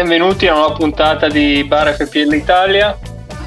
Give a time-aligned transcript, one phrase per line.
[0.00, 2.98] Benvenuti a una nuova puntata di Bar FPL Italia.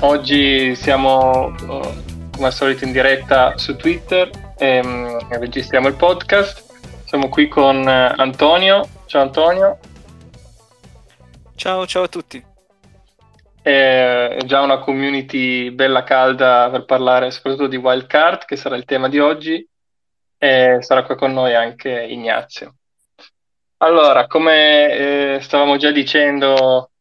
[0.01, 5.95] Oggi siamo eh, come al solito in diretta su Twitter e, mm, e registriamo il
[5.95, 6.63] podcast.
[7.05, 8.87] Siamo qui con eh, Antonio.
[9.07, 9.79] Ciao Antonio.
[11.55, 12.45] Ciao, ciao a tutti.
[13.59, 19.09] È già una community bella calda per parlare soprattutto di Wildcard, che sarà il tema
[19.09, 19.67] di oggi,
[20.37, 22.75] e sarà qua con noi anche Ignazio.
[23.83, 26.91] Allora, come eh, stavamo già dicendo,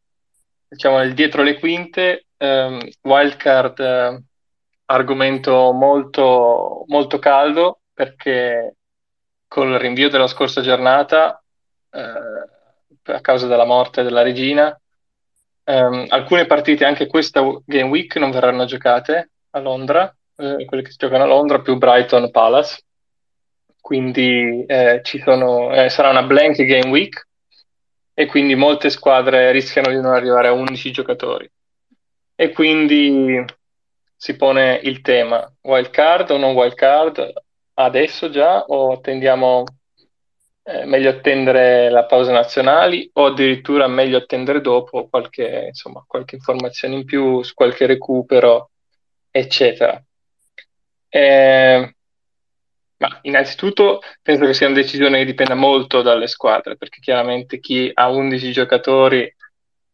[0.67, 4.23] diciamo dietro le quinte, ehm, Wildcard eh,
[4.87, 8.79] argomento molto, molto caldo perché
[9.47, 11.41] col rinvio della scorsa giornata,
[11.91, 14.77] eh, a causa della morte della regina,
[15.63, 20.91] ehm, alcune partite anche questa Game Week non verranno giocate a Londra, eh, quelle che
[20.91, 22.83] si giocano a Londra più Brighton Palace
[23.83, 27.29] quindi eh, sono, eh, sarà una blank game week
[28.15, 31.51] e quindi molte squadre rischiano di non arrivare a 11 giocatori.
[32.35, 33.45] E quindi
[34.17, 37.33] si pone il tema wild card o non wild card
[37.75, 39.65] adesso già o attendiamo
[40.65, 46.95] eh, meglio attendere la pausa nazionali o addirittura meglio attendere dopo qualche, insomma, qualche informazione
[46.95, 48.71] in più qualche recupero,
[49.31, 50.01] eccetera.
[51.09, 51.42] Eh,
[53.23, 58.11] innanzitutto penso che sia una decisione che dipenda molto dalle squadre, perché chiaramente chi ha
[58.11, 59.35] 11 giocatori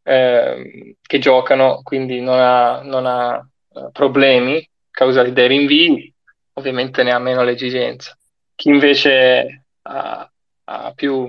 [0.03, 6.15] eh, che giocano, quindi non ha, non ha eh, problemi causati dai rinvii,
[6.55, 8.17] ovviamente ne ha meno l'esigenza.
[8.55, 10.31] Chi invece ha,
[10.65, 11.29] ha, più,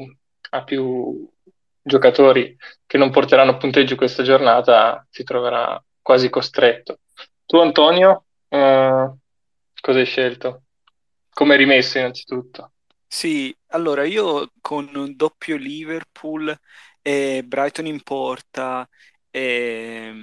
[0.52, 1.30] ha più
[1.82, 7.00] giocatori che non porteranno punteggio questa giornata si troverà quasi costretto.
[7.46, 9.12] Tu Antonio, eh,
[9.80, 10.64] cosa hai scelto?
[11.40, 12.74] Come rimesso innanzitutto?
[13.08, 16.54] Sì, allora io con un doppio Liverpool
[17.02, 18.88] e Brighton in porta
[19.32, 20.14] e,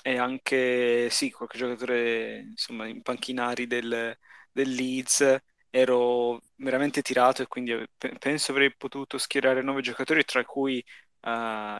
[0.00, 4.16] e anche sì, qualche giocatore insomma in panchinari del,
[4.52, 5.36] del Leeds
[5.70, 7.76] ero veramente tirato e quindi
[8.18, 10.82] penso avrei potuto schierare nove giocatori tra cui
[11.22, 11.28] uh,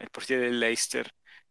[0.01, 0.59] il portiere del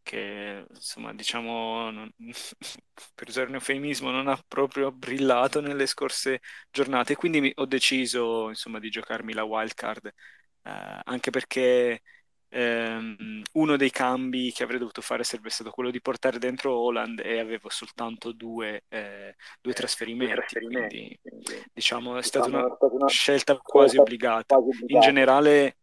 [0.07, 2.09] che insomma diciamo non,
[3.13, 6.40] per usare un eufemismo non ha proprio brillato nelle scorse
[6.72, 7.16] giornate.
[7.16, 12.01] Quindi ho deciso insomma di giocarmi la wild card eh, anche perché
[12.47, 17.19] ehm, uno dei cambi che avrei dovuto fare sarebbe stato quello di portare dentro Holland
[17.19, 23.57] e avevo soltanto due, eh, due trasferimenti, trasferimenti quindi, diciamo è stata una, una scelta
[23.57, 24.56] quasi obbligata.
[24.56, 24.94] quasi obbligata.
[24.94, 25.78] in generale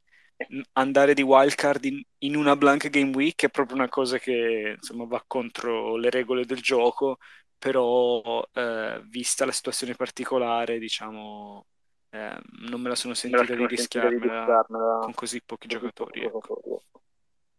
[0.72, 5.04] andare di wildcard in, in, una blank game week è proprio una cosa che insomma
[5.06, 7.18] va contro le regole del gioco,
[7.58, 11.66] però eh, vista la situazione particolare, diciamo,
[12.10, 12.36] eh,
[12.68, 14.64] non me la sono sentita la di rischiarmela
[15.02, 16.22] con così pochi giocatori.
[16.22, 16.82] Ecco.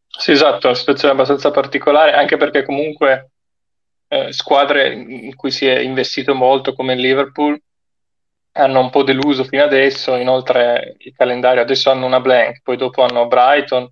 [0.08, 3.32] Sì, esatto, una situazione abbastanza particolare, anche perché comunque
[4.08, 7.60] eh, squadre in cui si è investito molto come il Liverpool
[8.58, 13.04] hanno un po' deluso fino adesso, inoltre il calendario adesso hanno una blank, poi dopo
[13.04, 13.92] hanno Brighton,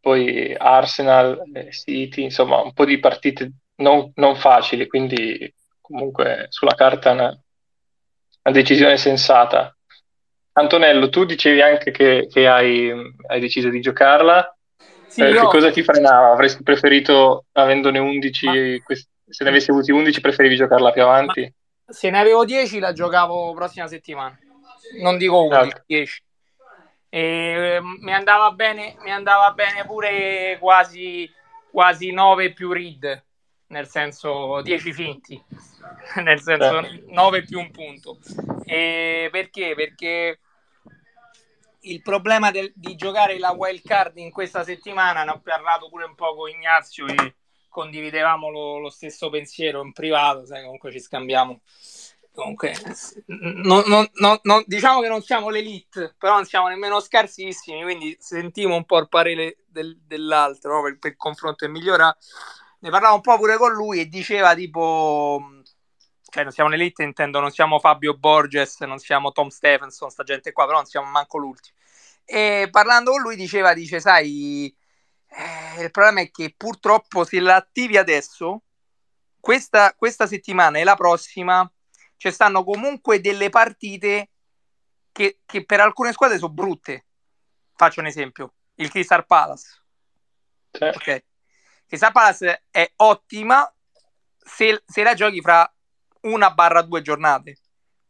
[0.00, 7.10] poi Arsenal, City, insomma un po' di partite non, non facili, quindi comunque sulla carta
[7.10, 9.76] è una, una, decisione sensata.
[10.52, 12.90] Antonello, tu dicevi anche che, che hai,
[13.26, 14.56] hai, deciso di giocarla,
[15.06, 15.40] sì, eh, io...
[15.42, 16.32] che cosa ti frenava?
[16.32, 18.94] Avresti preferito, avendone 11, Ma...
[19.28, 21.40] se ne avessi avuti 11, preferivi giocarla più avanti?
[21.42, 21.61] Ma
[21.92, 24.38] se ne avevo 10 la giocavo prossima settimana.
[25.00, 26.22] Non dico 11, 10.
[27.08, 31.30] E, eh, mi, andava bene, mi andava bene pure quasi,
[31.70, 33.22] quasi 9 più read,
[33.68, 35.42] nel senso 10 finti,
[36.24, 38.18] nel senso 9 più un punto.
[38.64, 39.74] E perché?
[39.74, 40.40] Perché
[41.80, 46.04] il problema del, di giocare la wild card in questa settimana, ne ho parlato pure
[46.04, 47.34] un po' con Ignazio e
[47.72, 51.62] condividevamo lo, lo stesso pensiero in privato, sai, comunque ci scambiamo.
[52.34, 52.74] Comunque,
[53.26, 58.74] non, non, non, diciamo che non siamo l'elite, però non siamo nemmeno scarsissimi, quindi sentiamo
[58.74, 60.82] un po' il parere del, dell'altro no?
[60.82, 62.16] per, per, il confronto e migliora.
[62.80, 65.62] Ne parlavo un po' pure con lui e diceva tipo,
[66.30, 70.52] cioè non siamo l'elite, intendo, non siamo Fabio Borges, non siamo Tom Stephenson, sta gente
[70.52, 71.76] qua, però non siamo manco l'ultimo.
[72.24, 74.74] E parlando con lui diceva, dice, sai,
[75.34, 78.62] eh, il problema è che purtroppo se la attivi adesso,
[79.40, 81.70] questa, questa settimana e la prossima,
[82.16, 84.30] ci stanno comunque delle partite
[85.10, 87.06] che, che per alcune squadre sono brutte.
[87.74, 89.82] Faccio un esempio, il Crystal Palace.
[90.70, 90.98] Certo.
[90.98, 91.24] Ok.
[91.86, 93.70] Crystal Palace è ottima
[94.38, 95.70] se, se la giochi fra
[96.22, 97.58] una barra due giornate.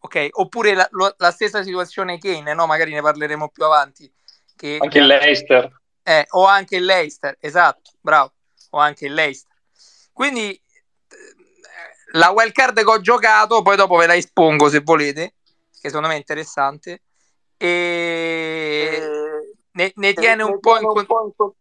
[0.05, 2.67] Ok, oppure la, la stessa situazione Kane, no?
[2.67, 4.13] magari ne parleremo più avanti.
[4.57, 8.32] Che, Anche il Leicester Eh, o anche il Leicester, esatto, bravo,
[8.70, 9.56] o anche il Leicester.
[10.12, 10.60] Quindi eh,
[12.12, 15.34] la wild card che ho giocato, poi dopo ve la espongo se volete,
[15.81, 17.02] che secondo me è interessante,
[17.56, 19.00] e
[19.70, 21.52] ne, ne tiene un po' in, con...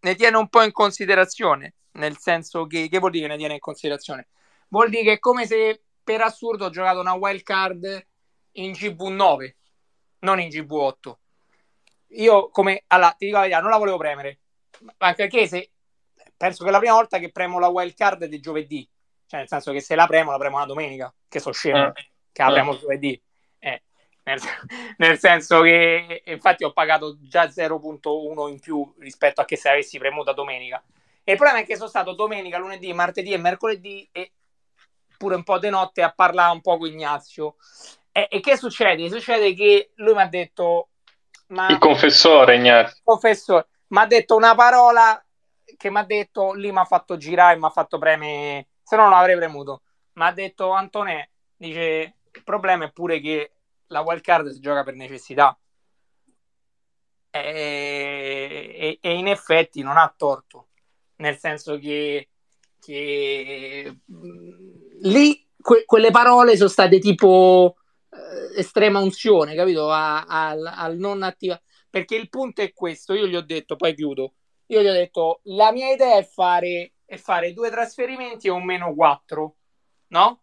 [0.00, 3.54] ne tiene un po' in considerazione, nel senso che, che vuol dire che ne tiene
[3.54, 4.28] in considerazione?
[4.68, 8.06] Vuol dire che è come se per assurdo ho giocato una wild card
[8.52, 9.54] in GV9,
[10.20, 11.14] non in GV8
[12.14, 14.38] io come allora, ti dico la verità, non la volevo premere,
[14.98, 15.70] anche perché se
[16.36, 18.88] penso che la prima volta che premo la wild card è di giovedì,
[19.26, 22.10] cioè nel senso che se la premo la premo una domenica, che so scemo, eh.
[22.32, 22.78] che la premo eh.
[22.78, 23.22] giovedì.
[23.58, 23.82] Eh,
[24.24, 24.40] nel,
[24.98, 29.98] nel, senso che infatti ho pagato già 0.1 in più rispetto a che se avessi
[29.98, 30.82] premuta domenica.
[31.24, 34.32] E il problema è che sono stato domenica, lunedì, martedì e mercoledì e
[35.16, 37.54] pure un po' di notte a parlare un po' con Ignazio.
[38.10, 39.08] E, e che succede?
[39.08, 40.88] Succede che lui mi ha detto
[41.52, 43.00] ma, il confessore, Ignazio.
[43.04, 45.22] Confessore, mi ha detto una parola
[45.76, 49.04] che mi ha detto, lì mi ha fatto girare, mi ha fatto premere, se no
[49.04, 49.82] non avrei premuto.
[50.14, 53.52] Mi ha detto Antonè, dice, il problema è pure che
[53.88, 55.56] la wild card si gioca per necessità.
[57.30, 57.40] E,
[58.78, 60.68] e, e in effetti non ha torto,
[61.16, 62.28] nel senso che,
[62.78, 63.98] che
[65.00, 67.76] lì que, quelle parole sono state tipo
[68.56, 69.90] estrema unzione, capito?
[69.90, 71.60] A, a, al non attiva.
[71.88, 74.34] Perché il punto è questo, io gli ho detto, poi chiudo,
[74.66, 78.64] io gli ho detto, la mia idea è fare, è fare due trasferimenti e un
[78.64, 79.56] meno 4,
[80.08, 80.42] no?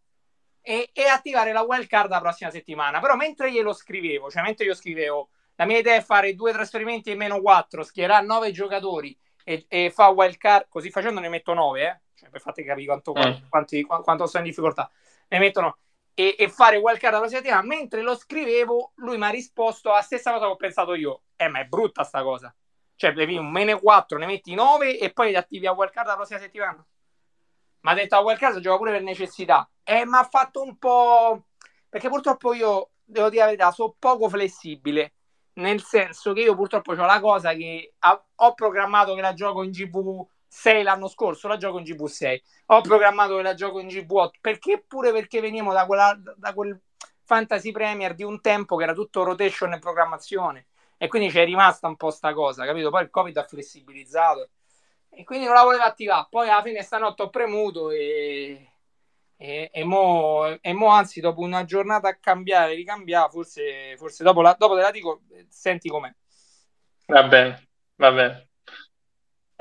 [0.62, 3.00] E, e, attivare la wild card la prossima settimana.
[3.00, 7.10] Però mentre glielo scrivevo, cioè mentre io scrivevo, la mia idea è fare due trasferimenti
[7.10, 11.54] e meno 4, schierare 9 giocatori e, e fa wild card, così facendo ne metto
[11.54, 12.00] 9, eh?
[12.14, 13.50] Cioè, per farti capire quanto, mm.
[13.50, 14.92] quanti, quanto sono in difficoltà.
[15.30, 15.78] Ne mettono
[16.14, 17.66] e, e fare wildcard la prossima settimana.
[17.66, 21.24] Mentre lo scrivevo, lui mi ha risposto la stessa cosa che ho pensato io.
[21.36, 22.54] Eh, ma è brutta sta cosa.
[22.96, 26.16] Cioè, devi un meno 4, ne metti 9 e poi li attivi a wildcard la
[26.16, 26.86] prossima settimana.
[27.82, 29.70] Mi ha detto a wildcard gioca pure per necessità.
[29.84, 31.46] E mi ha fatto un po'...
[31.88, 35.14] Perché purtroppo io, devo dire la verità, sono poco flessibile.
[35.54, 37.94] Nel senso che io purtroppo ho la cosa che
[38.36, 42.42] ho programmato che la gioco in GV 6 l'anno scorso, la gioco in GV6.
[42.68, 46.78] Ho programmato che la gioco in GV8 perché pure perché veniamo da, quella, da quel
[47.24, 50.66] Fantasy Premier di un tempo che era tutto rotation e programmazione
[50.98, 52.90] e quindi c'è rimasta un po' sta cosa, capito?
[52.90, 54.50] Poi il Covid ha flessibilizzato
[55.10, 56.28] e quindi non la volevo attivare.
[56.30, 58.72] Poi alla fine stanotte ho premuto e,
[59.38, 64.42] e, e, mo, e mo anzi dopo una giornata a cambiare, ricambiare, forse, forse dopo,
[64.42, 66.14] la, dopo te la dico, senti com'è.
[67.06, 68.49] Va bene, va bene.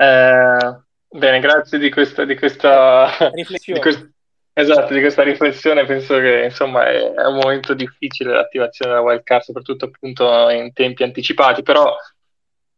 [0.01, 0.79] Eh,
[1.09, 3.79] bene, grazie di questa, di questa riflessione.
[3.79, 4.09] Di quest-
[4.53, 5.85] esatto, di questa riflessione.
[5.85, 11.03] Penso che insomma è, è un momento difficile l'attivazione della wildcard, soprattutto appunto in tempi
[11.03, 11.93] anticipati, però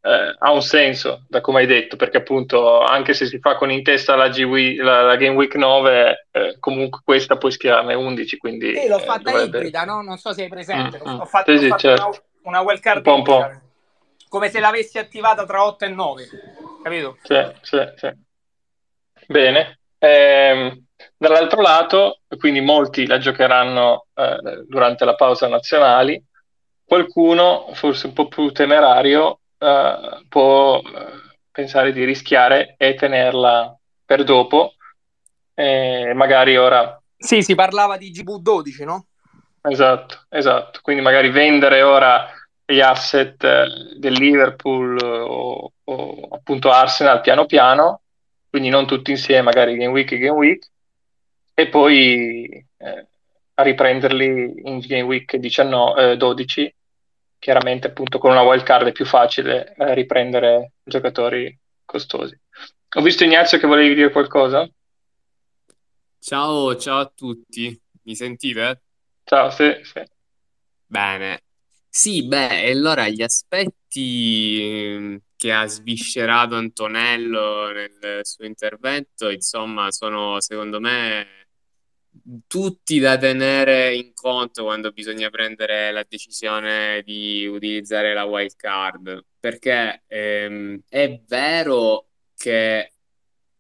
[0.02, 3.70] eh, ha un senso, da come hai detto, perché appunto anche se si fa con
[3.70, 8.38] in testa la, G- la, la Game Week 9, eh, comunque questa puoi schierarne 11,
[8.38, 8.76] quindi...
[8.76, 9.58] Sì, l'ho eh, fatta dovrebbe...
[9.60, 10.02] ibrida, no?
[10.02, 12.08] Non so se hai presente, mm, ho fatto, sì, sì, certo.
[12.08, 13.62] una, una wildcard un po', un po'.
[14.28, 16.30] come se l'avessi attivata tra 8 e 9
[16.82, 17.18] capito?
[17.22, 18.10] Sì, sì, sì.
[19.28, 19.80] Bene.
[19.98, 20.84] Eh,
[21.18, 26.24] dall'altro lato, quindi molti la giocheranno eh, durante la pausa nazionali,
[26.84, 34.24] qualcuno, forse un po' più temerario, eh, può eh, pensare di rischiare e tenerla per
[34.24, 34.74] dopo,
[35.56, 37.00] magari ora...
[37.16, 39.06] Sì, si parlava di GV12, no?
[39.62, 40.80] Esatto, esatto.
[40.82, 42.28] Quindi magari vendere ora
[42.72, 48.02] gli asset eh, del Liverpool o, o, appunto Arsenal piano piano,
[48.50, 50.70] quindi non tutti insieme, magari game week e game week,
[51.54, 53.08] e poi eh,
[53.54, 56.76] a riprenderli in game week 19, eh, 12,
[57.38, 62.40] chiaramente appunto con una wild card è più facile eh, riprendere giocatori costosi.
[62.96, 64.70] Ho visto Ignazio che volevi dire qualcosa?
[66.20, 68.82] Ciao, ciao a tutti, mi sentite?
[69.24, 70.04] Ciao, sì, sì.
[70.86, 71.42] Bene,
[71.94, 80.40] sì, beh, allora gli aspetti ehm, che ha sviscerato Antonello nel suo intervento, insomma, sono
[80.40, 81.28] secondo me
[82.48, 89.26] tutti da tenere in conto quando bisogna prendere la decisione di utilizzare la wild card,
[89.40, 92.94] perché ehm, è vero che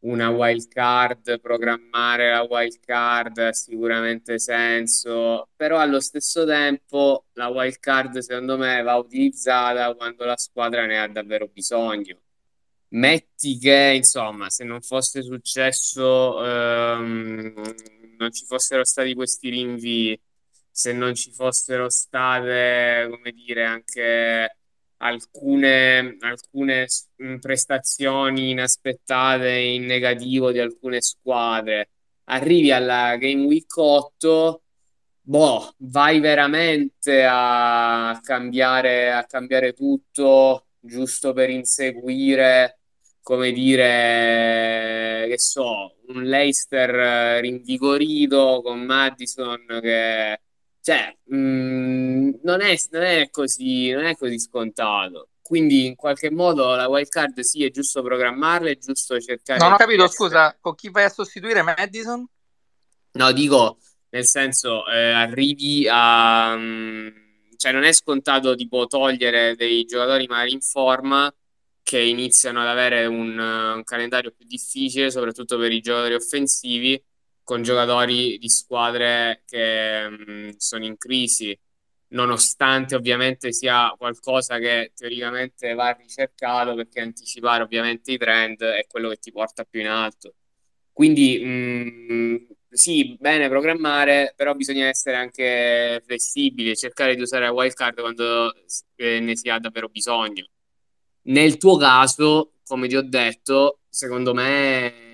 [0.01, 7.47] una wild card, programmare la wild card ha sicuramente senso, però allo stesso tempo la
[7.47, 12.19] wild card secondo me va utilizzata quando la squadra ne ha davvero bisogno.
[12.89, 17.53] Metti che, insomma, se non fosse successo, ehm,
[18.17, 20.19] non ci fossero stati questi rinvii,
[20.69, 24.57] se non ci fossero state, come dire, anche
[25.01, 26.87] alcune, alcune
[27.39, 31.89] prestazioni inaspettate in negativo di alcune squadre.
[32.25, 34.61] Arrivi alla Game Week 8,
[35.21, 42.79] boh, vai veramente a cambiare, a cambiare tutto giusto per inseguire,
[43.21, 50.39] come dire, che so, un Leicester rinvigorito con Madison che
[50.81, 51.35] cioè, mh,
[52.43, 55.29] non, è, non, è così, non è così scontato.
[55.41, 59.59] Quindi, in qualche modo, la wild card sì, è giusto programmarla, è giusto cercare.
[59.59, 60.29] Non ho capito, essere...
[60.29, 62.25] scusa, con chi vai a sostituire Madison?
[63.13, 63.77] No, dico,
[64.09, 66.53] nel senso, eh, arrivi a.
[66.53, 67.13] Um,
[67.57, 71.31] cioè, non è scontato tipo togliere dei giocatori magari in forma
[71.83, 77.03] che iniziano ad avere un, un calendario più difficile, soprattutto per i giocatori offensivi
[77.43, 81.57] con giocatori di squadre che mh, mm, sono in crisi,
[82.11, 89.09] nonostante ovviamente sia qualcosa che teoricamente va ricercato perché anticipare ovviamente i trend è quello
[89.09, 90.35] che ti porta più in alto.
[90.93, 92.35] Quindi mh, mm,
[92.69, 98.53] sì, bene programmare, però bisogna essere anche flessibili cercare di usare la wildcard quando
[98.95, 100.45] eh, ne si ha davvero bisogno.
[101.23, 105.09] Nel tuo caso, come ti ho detto, secondo me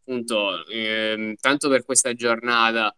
[0.00, 2.94] appunto, eh, tanto per questa giornata,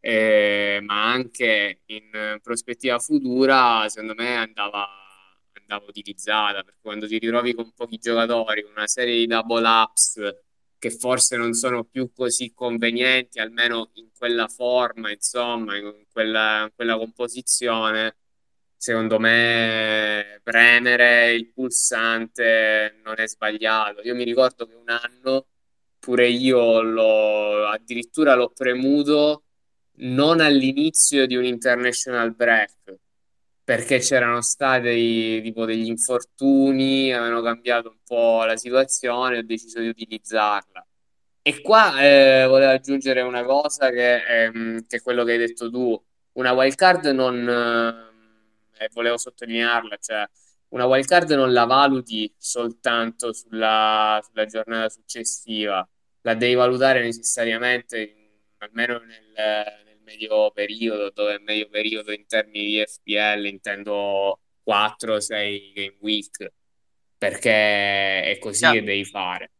[0.00, 4.86] eh, ma anche in prospettiva futura, secondo me andava,
[5.52, 10.36] andava utilizzata, perché quando ti ritrovi con pochi giocatori, una serie di double ups
[10.78, 16.70] che forse non sono più così convenienti, almeno in quella forma, insomma, in quella, in
[16.74, 18.16] quella composizione,
[18.76, 24.02] secondo me premere il pulsante non è sbagliato.
[24.02, 25.46] Io mi ricordo che un anno
[25.98, 29.42] pure io l'ho addirittura l'ho premuto
[29.98, 32.98] non all'inizio di un international break
[33.68, 39.88] perché c'erano stati tipo degli infortuni, avevano cambiato un po' la situazione, ho deciso di
[39.88, 40.86] utilizzarla.
[41.42, 45.70] E qua eh, volevo aggiungere una cosa che, ehm, che, è quello che hai detto
[45.70, 46.02] tu,
[46.32, 47.46] una wildcard non,
[48.78, 50.26] eh, volevo sottolinearla, cioè
[50.68, 55.86] una wildcard non la valuti soltanto sulla, sulla giornata successiva,
[56.22, 58.14] la devi valutare necessariamente,
[58.58, 65.96] almeno nel, medio periodo, dove è medio periodo in termini di FPL intendo 4-6 game
[66.00, 66.52] week,
[67.16, 68.72] perché è così yeah.
[68.72, 69.50] che devi fare.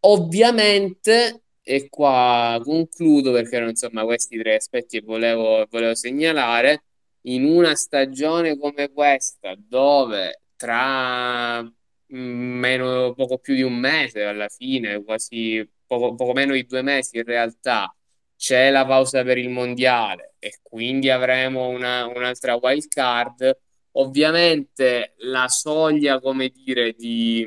[0.00, 6.84] Ovviamente, e qua concludo perché insomma questi tre aspetti che volevo, volevo segnalare,
[7.26, 11.64] in una stagione come questa, dove tra
[12.08, 17.18] meno, poco più di un mese alla fine, quasi poco, poco meno di due mesi
[17.18, 17.94] in realtà,
[18.42, 23.56] c'è la pausa per il mondiale e quindi avremo una, un'altra wild card.
[23.92, 27.46] Ovviamente la soglia, come dire, di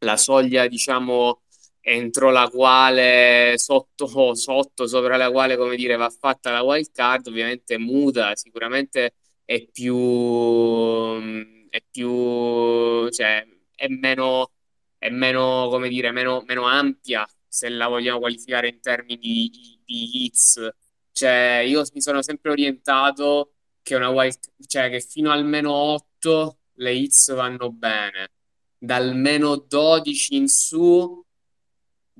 [0.00, 1.42] la soglia, diciamo,
[1.80, 7.28] entro la quale sotto, sotto, sopra la quale, come dire, va fatta la wild card,
[7.28, 9.14] ovviamente muta, sicuramente
[9.44, 14.50] è più è più, cioè, è meno,
[14.98, 17.24] è meno, come dire, meno, meno ampia
[17.56, 20.68] se la vogliamo qualificare in termini di, di hits.
[21.10, 24.36] Cioè, io mi sono sempre orientato che, una wild,
[24.66, 28.32] cioè, che fino al meno 8 le hits vanno bene.
[28.76, 31.24] Dal meno 12 in su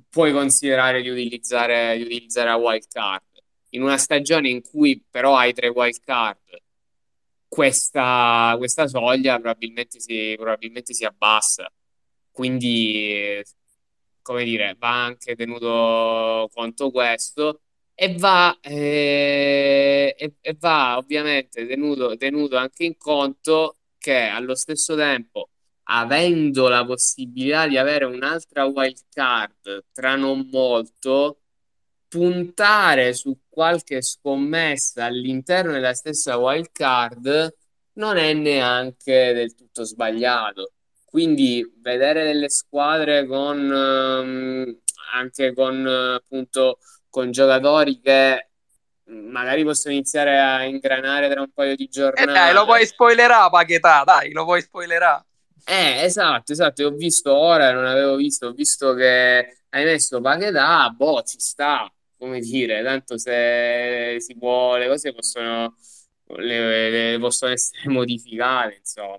[0.09, 3.25] puoi considerare di utilizzare, di utilizzare la wild card.
[3.71, 6.39] In una stagione in cui però hai tre wild card
[7.47, 11.71] questa, questa soglia probabilmente si, probabilmente si abbassa.
[12.31, 13.43] Quindi,
[14.27, 17.61] come dire, va anche tenuto conto questo
[17.95, 24.97] e va, eh, e, e va ovviamente tenuto, tenuto anche in conto che allo stesso
[24.97, 25.51] tempo,
[25.85, 31.43] avendo la possibilità di avere un'altra wild card tra non molto,
[32.09, 37.55] puntare su qualche scommessa all'interno della stessa wild card
[37.95, 40.73] non è neanche del tutto sbagliato.
[41.17, 44.79] Quindi vedere delle squadre con um,
[45.15, 46.77] anche con appunto
[47.09, 48.49] con giocatori che
[49.05, 52.31] magari possono iniziare a ingranare tra un paio di giornate.
[52.31, 55.25] Eh dai, lo puoi spoilerare, Paquetà, dai, lo puoi spoilerare.
[55.65, 60.91] Eh, esatto, esatto, ho visto ora, non avevo visto, ho visto che hai messo Paquetà,
[60.91, 65.77] boh, ci sta, come dire, tanto se si può, le cose possono,
[66.37, 69.19] le, le possono essere modificate, insomma.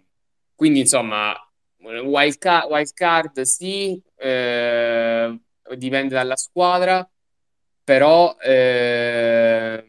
[0.54, 1.36] Quindi, insomma,
[2.06, 5.39] wild card, wild card sì, eh,
[5.75, 7.10] dipende dalla squadra,
[7.84, 9.86] però eh,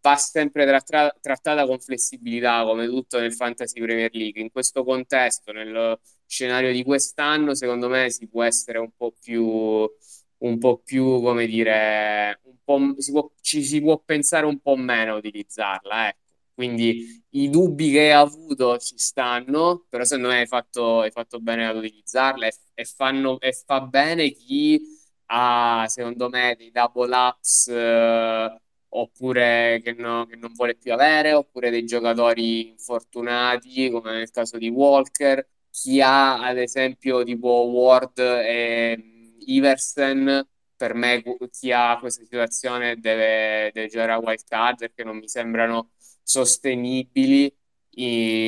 [0.00, 4.40] va sempre tra- trattata con flessibilità, come tutto nel Fantasy Premier League.
[4.40, 9.44] In questo contesto, nel scenario di quest'anno, secondo me si può essere un po' più,
[9.44, 15.14] un po' più come dire, po', si può, ci si può pensare un po' meno
[15.14, 16.24] a utilizzarla, ecco.
[16.56, 21.38] Quindi i dubbi che hai avuto ci stanno, però secondo me hai fatto, hai fatto
[21.38, 24.80] bene ad utilizzarla e, e, fanno, e fa bene chi
[25.26, 31.34] ha, secondo me, dei double ups eh, oppure che, no, che, non vuole più avere,
[31.34, 38.18] oppure dei giocatori infortunati, come nel caso di Walker, chi ha ad esempio tipo Ward
[38.18, 45.04] e Iversen, per me chi ha questa situazione deve, deve giocare a wild card perché
[45.04, 45.90] non mi sembrano
[46.26, 47.52] sostenibili.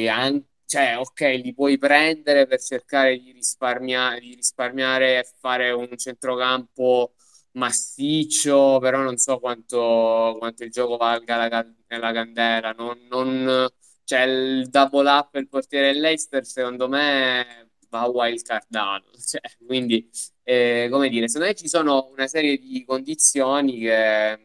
[0.08, 5.88] Anche, cioè, ok, li puoi prendere per cercare di risparmiare, di risparmiare e fare un
[5.96, 7.14] centrocampo
[7.52, 11.66] massiccio, però non so quanto, quanto il gioco valga la,
[11.98, 12.72] la candela.
[12.72, 13.68] Non, non,
[14.04, 19.10] cioè, il double up il portiere dell'Eister, secondo me, va wild cardato.
[19.28, 20.08] Cioè, quindi,
[20.42, 24.38] eh, come dire, secondo me ci sono una serie di condizioni che,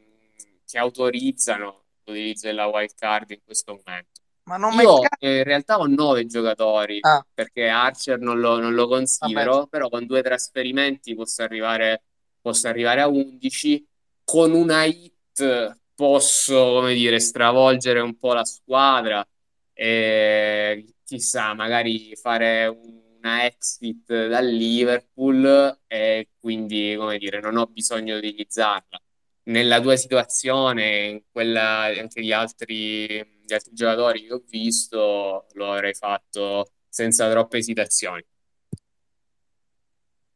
[0.66, 4.22] che autorizzano l'utilizzo della wild card in questo momento.
[4.46, 7.26] Ma non Io eh, in realtà ho nove giocatori ah.
[7.34, 9.68] perché Archer non lo, non lo considero, Vabbè.
[9.70, 12.04] però con due trasferimenti posso arrivare
[12.44, 13.88] posso arrivare a 11.
[14.26, 19.26] Con una hit posso, come dire, stravolgere un po' la squadra
[19.74, 28.20] e chissà, magari fare una exit dal Liverpool e quindi, come dire, non ho bisogno
[28.20, 29.02] di utilizzarla.
[29.46, 35.72] Nella tua situazione, in quella anche gli altri, gli altri giocatori che ho visto, lo
[35.72, 38.26] avrei fatto senza troppe esitazioni.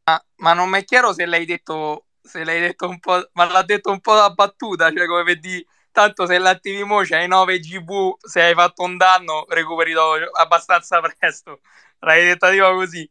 [0.04, 3.50] Ma, ma non mi è chiaro se l'hai detto, se l'hai detto un po', ma
[3.50, 7.60] l'ha detto un po' da battuta, cioè come vedi, tanto se l'attivi mo c'hai 9
[7.60, 9.93] GV, se hai fatto un danno recuperi
[10.38, 11.62] abbastanza presto.
[12.00, 13.10] L'hai detta tipo così.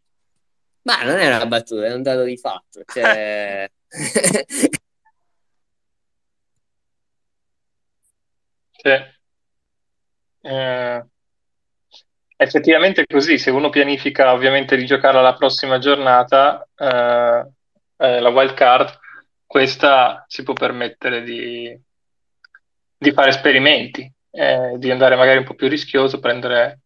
[0.82, 2.82] Ma non è una battuta, è un dato di fatto.
[2.84, 3.70] Cioè...
[8.86, 10.48] sì.
[10.48, 11.04] Eh,
[12.38, 17.50] Effettivamente è così, se uno pianifica ovviamente di giocare alla prossima giornata, eh,
[17.96, 18.98] eh, la wild card,
[19.46, 21.74] questa si può permettere di,
[22.98, 26.80] di fare esperimenti, eh, di andare magari un po' più rischioso, prendere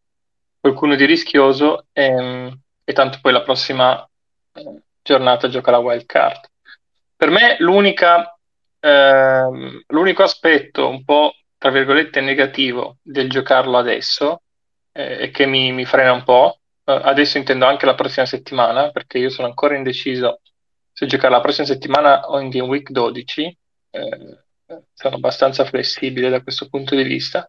[0.61, 4.09] qualcuno di rischioso e, e tanto poi la prossima
[4.53, 6.49] eh, giornata gioca la wild card.
[7.17, 8.39] Per me l'unica,
[8.79, 14.45] ehm, l'unico aspetto un po' tra virgolette negativo del giocarlo adesso
[14.93, 16.59] eh, e che mi, mi, frena un po'.
[16.85, 20.41] Uh, adesso intendo anche la prossima settimana, perché io sono ancora indeciso
[20.91, 23.59] se giocare la prossima settimana o in Game Week 12.
[23.91, 24.39] Eh,
[24.95, 27.47] sono abbastanza flessibile da questo punto di vista.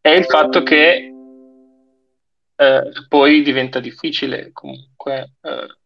[0.00, 1.12] È il fatto che
[2.56, 5.76] eh, poi diventa difficile comunque eh,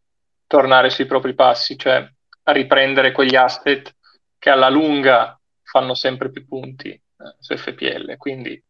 [0.47, 2.09] tornare sui propri passi, cioè
[2.45, 3.95] riprendere quegli asset
[4.39, 7.06] che alla lunga fanno sempre più punti eh,
[7.39, 8.17] su FPL.
[8.17, 8.63] Quindi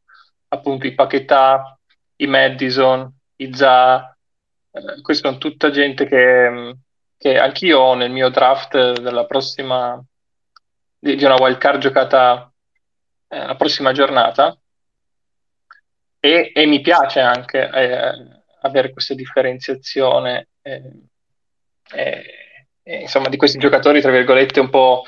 [0.48, 1.78] appunto i pacchetà,
[2.16, 4.16] i Madison, i Za,
[4.70, 6.76] eh, questa sono tutta gente che,
[7.16, 10.02] che anch'io ho nel mio draft della prossima,
[10.98, 12.50] di, una wild card giocata
[13.28, 14.56] eh, la prossima giornata
[16.20, 20.92] e, e mi piace anche eh, avere questa differenziazione eh,
[22.82, 25.04] insomma di questi giocatori tra virgolette un po'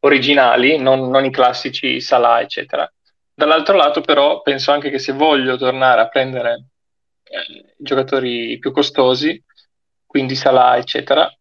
[0.00, 2.90] originali, non, non i classici Salah eccetera.
[3.32, 6.66] Dall'altro lato, però, penso anche che se voglio tornare a prendere
[7.22, 9.42] eh, giocatori più costosi,
[10.04, 11.32] quindi Salah, eccetera,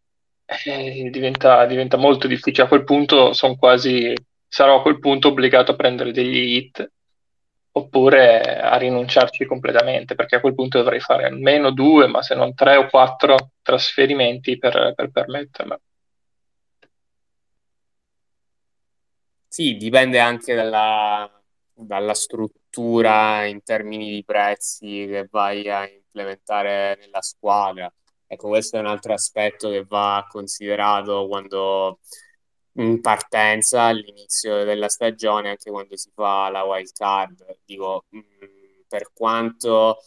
[0.46, 2.66] eh, diventa, diventa, molto difficile.
[2.66, 4.14] A quel punto quasi,
[4.48, 6.92] sarò a quel punto obbligato a prendere degli hit
[7.72, 12.54] oppure a rinunciarci completamente, perché a quel punto dovrei fare almeno due, ma se non
[12.54, 15.82] tre o quattro trasferimenti per, per permettermelo.
[19.52, 21.30] Sì, dipende anche dalla,
[21.74, 27.92] dalla struttura in termini di prezzi che vai a implementare nella squadra.
[28.28, 32.00] Ecco, questo è un altro aspetto che va considerato quando
[32.74, 37.58] in partenza all'inizio della stagione, anche quando si fa la wild card.
[37.66, 38.22] Dico, mm,
[38.88, 39.98] per quanto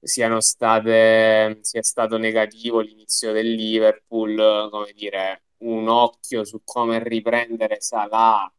[0.00, 7.80] siano state, sia stato negativo l'inizio del Liverpool, come dire, un occhio su come riprendere
[7.80, 8.50] Salah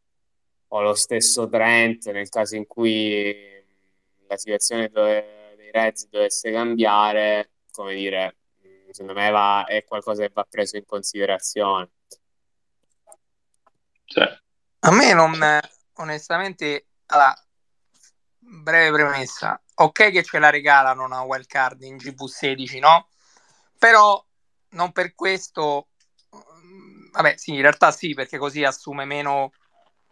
[0.74, 3.34] o lo stesso Trent nel caso in cui
[4.26, 8.36] la situazione dove, dei Reds dovesse cambiare, come dire,
[8.90, 11.90] secondo me va, è qualcosa che va preso in considerazione.
[14.06, 14.20] Sì.
[14.84, 15.38] A me non,
[15.96, 17.34] onestamente, allora,
[18.38, 19.60] breve premessa.
[19.74, 23.08] Ok che ce la regalano una wild card in GV16, no?
[23.78, 24.24] Però
[24.70, 25.88] non per questo
[26.34, 29.52] mm, vabbè, sì, in realtà sì, perché così assume meno,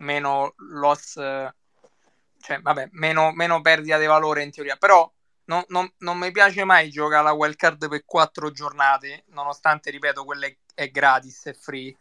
[0.01, 4.77] meno loss, cioè, vabbè, meno, meno perdita di valore in teoria.
[4.77, 5.11] Però
[5.45, 10.25] non, non, non mi piace mai giocare la wild card per quattro giornate, nonostante, ripeto,
[10.25, 11.97] quella è, è gratis, è free,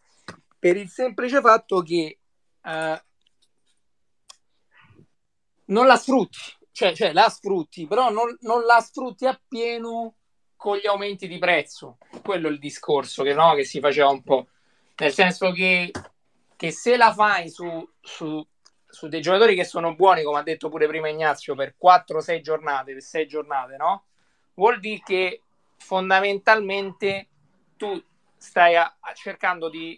[0.60, 2.20] per il semplice fatto che
[2.64, 3.00] uh,
[5.66, 6.40] non la sfrutti,
[6.72, 10.16] cioè, cioè la sfrutti, però non, non, la sfrutti appieno
[10.56, 11.98] con gli aumenti di prezzo.
[12.22, 14.48] Quello è il discorso che, no, che si faceva un po'.
[14.98, 15.92] Nel senso che,
[16.60, 18.45] che se la fai su, su,
[18.86, 22.91] su, dei giocatori che sono buoni, come ha detto pure prima Ignazio, per 4-6 giornate,
[22.91, 24.08] per 6 giornate, no?
[24.56, 25.43] Vuol dire che
[25.78, 27.30] fondamentalmente
[27.78, 28.04] tu
[28.36, 29.98] stai a, a cercando di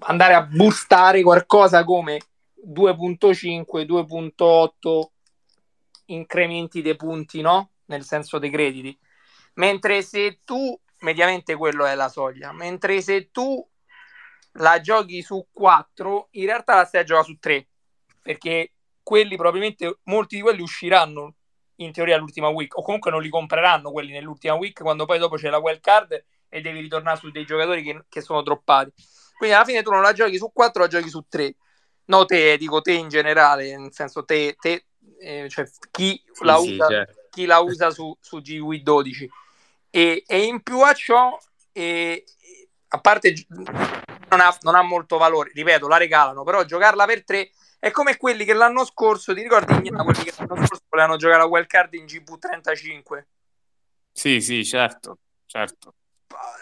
[0.00, 2.18] andare a boostare qualcosa come
[2.66, 5.02] 2.5, 2.8
[6.06, 7.70] incrementi dei punti, no?
[7.84, 8.98] Nel senso dei crediti.
[9.54, 13.64] Mentre se tu, mediamente quello è la soglia, mentre se tu
[14.52, 17.66] la giochi su 4, in realtà la stai a giocare su 3,
[18.22, 21.34] perché quelli probabilmente, molti di quelli usciranno
[21.76, 25.36] in teoria l'ultima week, o comunque non li compreranno quelli nell'ultima week, quando poi dopo
[25.36, 28.92] c'è la wild card e devi ritornare su dei giocatori che, che sono droppati.
[29.36, 31.56] Quindi alla fine tu non la giochi su 4, la giochi su 3.
[32.06, 34.86] No, te, dico te in generale, nel senso te, te
[35.20, 37.26] eh, cioè chi, sì, la usa, sì, certo.
[37.30, 39.26] chi la usa su, su GW12.
[39.90, 41.38] E, e, in più a ciò,
[41.72, 42.24] e,
[42.88, 43.32] a parte
[44.30, 48.16] non ha, non ha, molto valore, ripeto, la regalano, però giocarla per 3 è come
[48.16, 49.90] quelli che l'anno scorso, ti ricordi quelli
[50.22, 53.24] che l'anno scorso volevano giocare la wild card in GV35?
[54.12, 55.94] Sì, sì, certo, certo.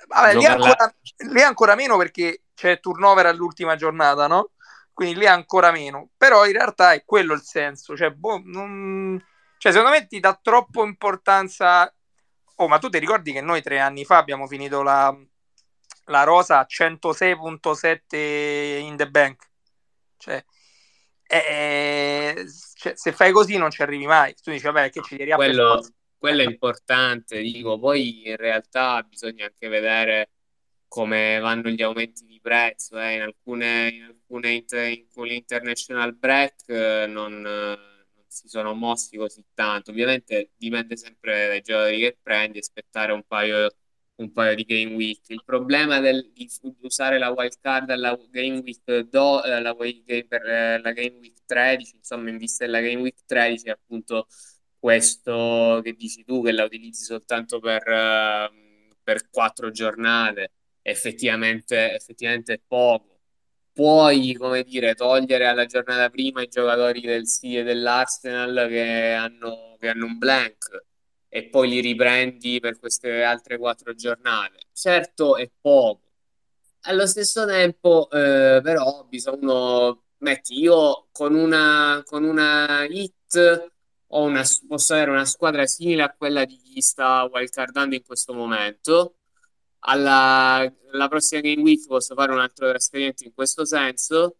[0.06, 0.94] Vabbè, lì ancora,
[1.30, 4.50] lì ancora meno perché c'è turnover all'ultima giornata, no?
[4.92, 6.10] Quindi lì ancora meno.
[6.16, 7.96] Però in realtà è quello il senso.
[7.96, 9.22] Cioè, boh, non...
[9.58, 11.92] cioè secondo me ti dà troppo importanza.
[12.56, 15.16] Oh, ma tu ti ricordi che noi tre anni fa abbiamo finito la,
[16.08, 19.46] la rosa a 106.7 in the bank?
[20.16, 20.44] Cioè,
[21.30, 24.34] eh, cioè, se fai così non ci arrivi mai.
[24.34, 29.44] Tu dici, vabbè, che ci tiri quello, quello è importante, dico, poi in realtà bisogna
[29.44, 30.30] anche vedere
[30.88, 32.98] come vanno gli aumenti di prezzo.
[32.98, 33.14] Eh.
[33.14, 37.78] In alcune, in alcune inter, in international break eh, non, non,
[38.26, 39.90] si sono mossi così tanto.
[39.90, 43.68] Ovviamente dipende sempre dai giocatori che prendi, aspettare un paio,
[44.18, 45.28] un paio di game week.
[45.28, 46.48] Il problema del, di
[46.80, 51.18] usare la wild card alla game week, do, eh, la, game, per eh, la game
[51.20, 54.26] week 13, insomma in vista della game week 13 appunto
[54.78, 57.82] questo che dici tu che la utilizzi soltanto per,
[59.02, 60.52] per quattro giornate
[60.82, 63.16] effettivamente, effettivamente è poco.
[63.72, 69.76] Puoi, come dire, togliere alla giornata prima i giocatori del City e dell'Arsenal che hanno,
[69.78, 70.86] che hanno un blank
[71.28, 74.60] e poi li riprendi per queste altre quattro giornate.
[74.72, 76.02] Certo è poco.
[76.82, 83.70] Allo stesso tempo, eh, però, bisogna metti io con una, con una hit
[84.10, 88.32] ho una, posso avere una squadra simile a quella di chi sta wildcardando in questo
[88.32, 89.16] momento
[89.80, 94.38] alla, alla prossima game week posso fare un altro trasferimento in questo senso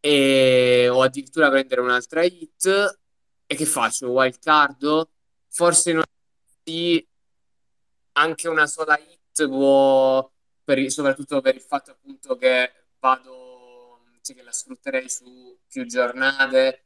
[0.00, 2.98] e, o addirittura prendere un'altra hit
[3.46, 4.10] e che faccio?
[4.10, 5.08] Wild card?
[5.50, 6.02] Forse non
[6.64, 7.06] sì,
[8.12, 10.30] anche una sola hit può
[10.64, 16.84] per, soprattutto per il fatto appunto che vado cioè che la sfrutterei su più giornate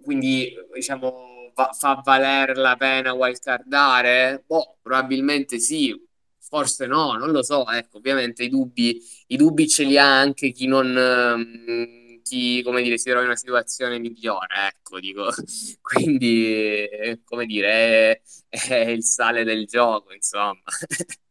[0.00, 4.44] quindi diciamo va, fa valere la pena wildcardare?
[4.46, 6.00] Boh, probabilmente sì
[6.38, 7.66] forse no, non lo so.
[7.68, 10.94] Ecco, ovviamente i dubbi, i dubbi ce li ha anche chi non.
[12.24, 15.28] Chi, come dire, si trova in una situazione migliore, ecco, dico.
[15.82, 16.88] Quindi,
[17.22, 20.62] come dire, è, è il sale del gioco, insomma.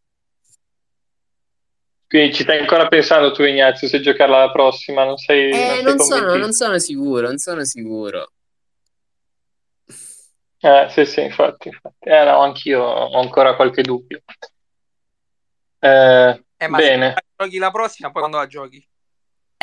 [2.08, 5.04] Quindi ci stai ancora pensando tu, Ignazio, se giocarla la prossima?
[5.04, 8.32] Non sei, eh, non, non, sono, non sono sicuro, non sono sicuro.
[10.60, 12.08] Eh, sì, sì, infatti, infatti.
[12.08, 14.22] Eh, no, anch'io ho ancora qualche dubbio.
[15.80, 17.14] Eh, eh, ma bene.
[17.16, 18.88] se giochi la prossima, poi quando la giochi?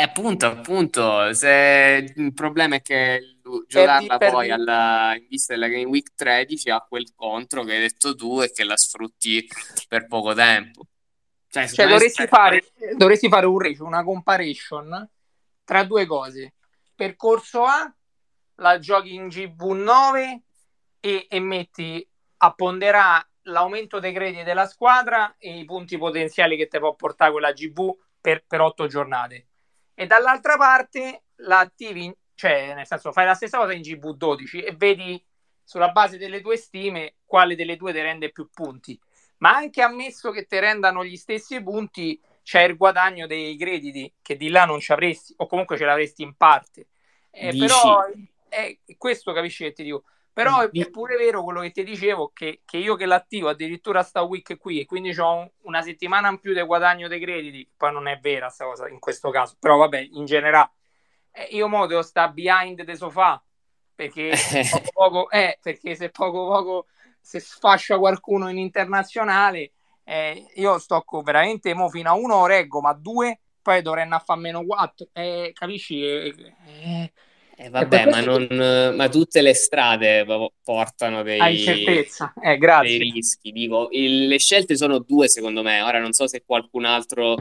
[0.01, 3.37] E appunto, appunto, se il problema è che
[3.67, 4.63] giocarla perdi, poi perdi.
[4.63, 8.51] Alla, in vista della Game Week 13 ha quel contro che hai detto tu e
[8.51, 9.47] che la sfrutti
[9.87, 10.87] per poco tempo.
[11.49, 12.65] Cioè, cioè dovresti, fare,
[12.97, 15.07] dovresti fare un ratio, una comparison
[15.65, 16.55] tra due cose.
[16.95, 17.95] Percorso A,
[18.55, 20.41] la giochi in GV9
[20.99, 22.09] e, e metti
[22.39, 27.33] a ponderare l'aumento dei crediti della squadra e i punti potenziali che ti può portare
[27.33, 29.45] quella GV per, per otto giornate.
[30.01, 34.75] E dall'altra parte la attivi, cioè nel senso fai la stessa cosa in GV12 e
[34.75, 35.23] vedi
[35.63, 38.99] sulla base delle tue stime quale delle due ti rende più punti.
[39.41, 44.39] Ma anche ammesso che ti rendano gli stessi punti, c'è il guadagno dei crediti che
[44.39, 46.87] di là non ci avresti, o comunque ce l'avresti in parte.
[47.31, 48.03] Eh, però
[48.49, 50.05] è questo capisci che ti dico.
[50.33, 54.03] Però è, è pure vero quello che ti dicevo, che, che, io che l'attivo addirittura
[54.03, 57.93] sta week qui e quindi ho una settimana in più di guadagno dei crediti, poi
[57.93, 60.71] non è vera questa cosa in questo caso, però vabbè, in generale,
[61.33, 63.43] eh, io mo devo sta behind the sofà,
[63.95, 64.33] perché
[64.71, 66.87] poco poco, eh, perché se poco poco
[67.21, 69.73] se sfascia qualcuno in internazionale,
[70.05, 74.25] eh, io sto veramente mo fino a uno reggo, ma due poi dovrei andare a
[74.25, 76.03] fare meno quattro, eh, capisci?
[76.03, 77.13] Eh,
[77.63, 80.25] eh vabbè, ma, non, ma, tutte le strade
[80.65, 82.07] portano dei, eh,
[82.57, 83.53] dei rischi.
[83.53, 85.83] Dico, il, le scelte sono due, secondo me.
[85.83, 87.37] Ora non so se qualcun altro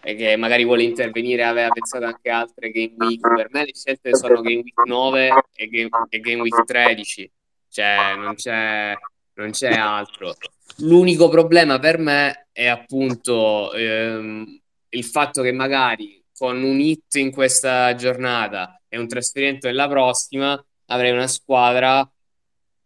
[0.00, 3.34] eh, che magari vuole intervenire aveva pensato anche altre game week.
[3.34, 7.30] Per me le scelte sono game week 9 e game, e game week 13.
[7.68, 8.94] Cioè, non c'è,
[9.34, 10.36] non c'è altro.
[10.78, 14.60] L'unico problema per me è appunto ehm,
[14.90, 20.64] il fatto che magari con un hit in questa giornata e un trasferimento nella prossima,
[20.86, 22.08] avrei una squadra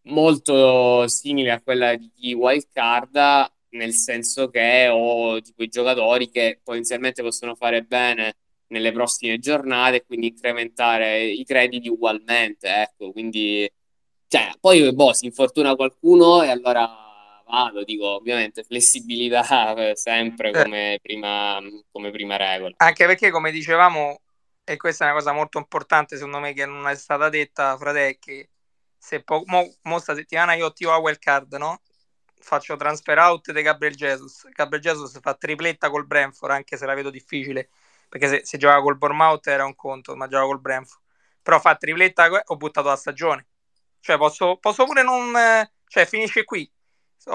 [0.05, 6.61] molto simile a quella di Wild Card, nel senso che ho tipo i giocatori che
[6.65, 8.37] potenzialmente possono fare bene
[8.69, 13.71] nelle prossime giornate, quindi incrementare i crediti ugualmente, ecco, quindi
[14.29, 16.89] cioè, poi boh, si infortuna qualcuno e allora
[17.47, 20.63] vado, dico, ovviamente flessibilità sempre eh.
[20.63, 21.59] come prima,
[21.91, 22.75] come prima regola.
[22.79, 24.21] Anche perché, come dicevamo,
[24.69, 28.19] e questa è una cosa molto importante secondo me che non è stata detta, frate,
[28.19, 28.51] che
[28.99, 31.81] se po- mo, mo settimana io attivo la wild card, no?
[32.39, 34.47] Faccio transfer out di Gabriel Jesus.
[34.53, 37.71] Gabriel Jesus fa tripletta col Brentford, anche se la vedo difficile,
[38.11, 41.03] perché se, se giocava col Bournemouth era un conto, ma gioca col Brentford.
[41.43, 43.47] Però fa tripletta, ho buttato la stagione.
[44.01, 45.33] Cioè posso, posso pure non...
[45.87, 46.71] Cioè finisce qui.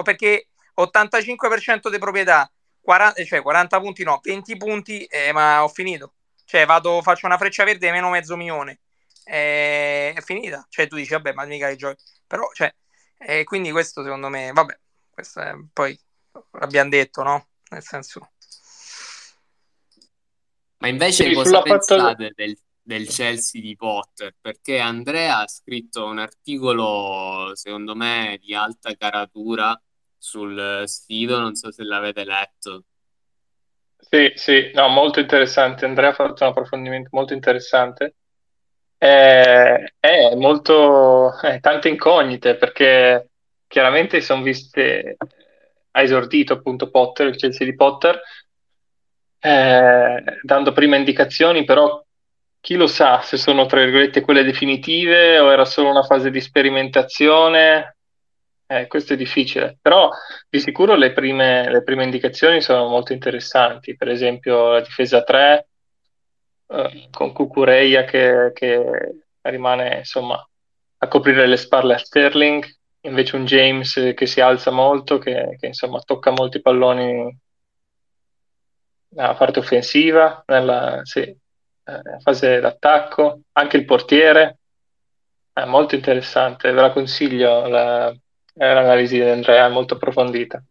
[0.03, 6.13] Perché 85% di proprietà, 40, cioè 40 punti no, 20 punti, eh, ma ho finito
[6.53, 8.81] cioè, vado, faccio una freccia verde meno mezzo milione.
[9.23, 10.63] è finita.
[10.69, 12.03] Cioè, tu dici, vabbè, ma mica i giochi.
[12.27, 12.71] Però, cioè,
[13.17, 15.99] eh, quindi questo secondo me, vabbè, questo è, poi
[16.51, 17.47] l'abbiamo detto, no?
[17.71, 18.33] Nel senso...
[20.77, 22.33] Ma invece sì, cosa pensate fatto...
[22.35, 24.35] del, del Chelsea di Potter?
[24.39, 29.81] Perché Andrea ha scritto un articolo, secondo me, di alta caratura
[30.15, 32.83] sul sito, non so se l'avete letto.
[34.09, 35.85] Sì, sì, no, molto interessante.
[35.85, 38.15] Andrea ha fatto un approfondimento molto interessante.
[38.97, 43.29] È, è molto, è tante incognite perché
[43.67, 45.17] chiaramente sono viste,
[45.91, 48.21] ha esordito appunto Potter, il Chelsea di Potter,
[49.39, 52.01] eh, dando prime indicazioni, però
[52.59, 56.39] chi lo sa se sono tra virgolette quelle definitive o era solo una fase di
[56.41, 57.97] sperimentazione.
[58.65, 60.09] Eh, questo è difficile, però
[60.49, 65.67] di sicuro le prime, le prime indicazioni sono molto interessanti, per esempio la difesa 3
[66.67, 70.41] eh, con Cucureia che, che, rimane insomma
[70.97, 72.65] a coprire le spalle a Sterling,
[73.01, 77.37] invece un James che si alza molto, che, che insomma tocca molti palloni
[79.09, 84.59] nella parte offensiva, nella sì, eh, fase d'attacco, anche il portiere,
[85.53, 87.67] è molto interessante, ve la consiglio.
[87.67, 88.15] La,
[88.53, 90.63] l'analisi di Andrea, è molto approfondita.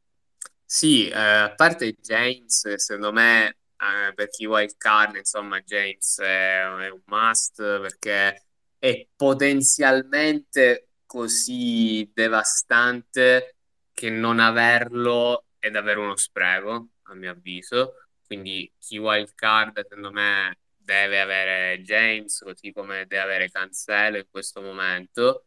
[0.65, 6.19] Sì, eh, a parte James, secondo me, eh, per chi vuole il carne, insomma, James
[6.21, 8.45] è, è un must perché
[8.79, 13.57] è potenzialmente così devastante
[13.93, 17.95] che non averlo è davvero uno spreco, a mio avviso.
[18.27, 24.27] Quindi chi wild card, secondo me, deve avere James, così come deve avere Cancelo in
[24.29, 25.45] questo momento.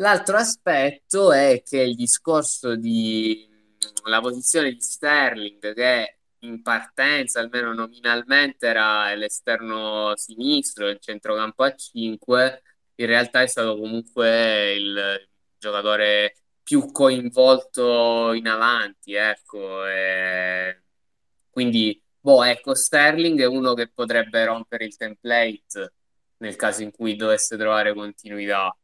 [0.00, 3.48] L'altro aspetto è che il discorso di
[4.04, 11.74] la posizione di Sterling, che in partenza, almeno nominalmente, era l'esterno sinistro, il centrocampo a
[11.74, 12.62] 5,
[12.96, 19.84] in realtà è stato comunque il giocatore più coinvolto in avanti, ecco.
[19.86, 20.82] E
[21.50, 25.94] quindi, boh, ecco, Sterling è uno che potrebbe rompere il template
[26.38, 28.76] nel caso in cui dovesse trovare continuità.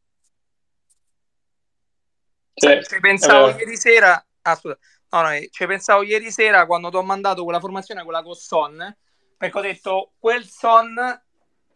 [2.55, 3.57] Cioè, ci pensavo eh.
[3.59, 4.25] ieri sera.
[4.43, 4.79] Ah, scusa.
[5.11, 8.97] No, no, ci pensavo ieri sera quando ti ho mandato quella formazione, quella con Son,
[9.37, 11.23] perché ho detto quel Son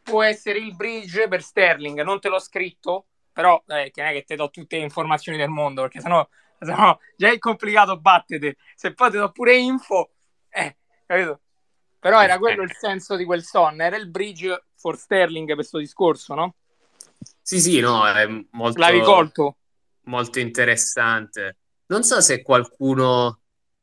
[0.03, 2.03] può essere il bridge per Sterling.
[2.03, 5.39] Non te l'ho scritto, però eh, che non è che ti do tutte le informazioni
[5.39, 6.27] del mondo, perché sennò,
[6.59, 8.57] sennò già è complicato battete.
[8.75, 10.11] Se poi ti do pure info,
[10.49, 11.41] eh, capito?
[12.01, 15.79] Però era quello il senso di quel Son, era il bridge for Sterling per questo
[15.79, 16.55] discorso, no?
[17.41, 19.58] Sì, sì, no, è molto, L'avevi colto?
[20.09, 21.59] Molto interessante.
[21.87, 23.41] Non so se qualcuno,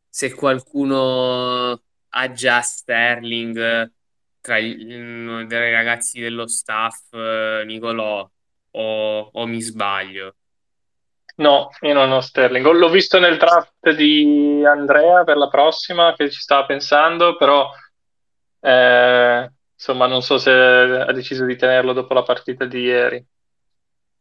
[0.10, 3.92] se qualcuno ha già Sterling
[4.42, 8.30] tra i, mm, ragazzi dello staff, eh, Nicolò,
[8.72, 10.36] o, o mi sbaglio?
[11.38, 12.66] No, io non ho Sterling.
[12.66, 17.70] L'ho visto nel draft di Andrea per la prossima, che ci stava pensando, però
[18.62, 23.26] eh, insomma non so se ha deciso di tenerlo dopo la partita di ieri.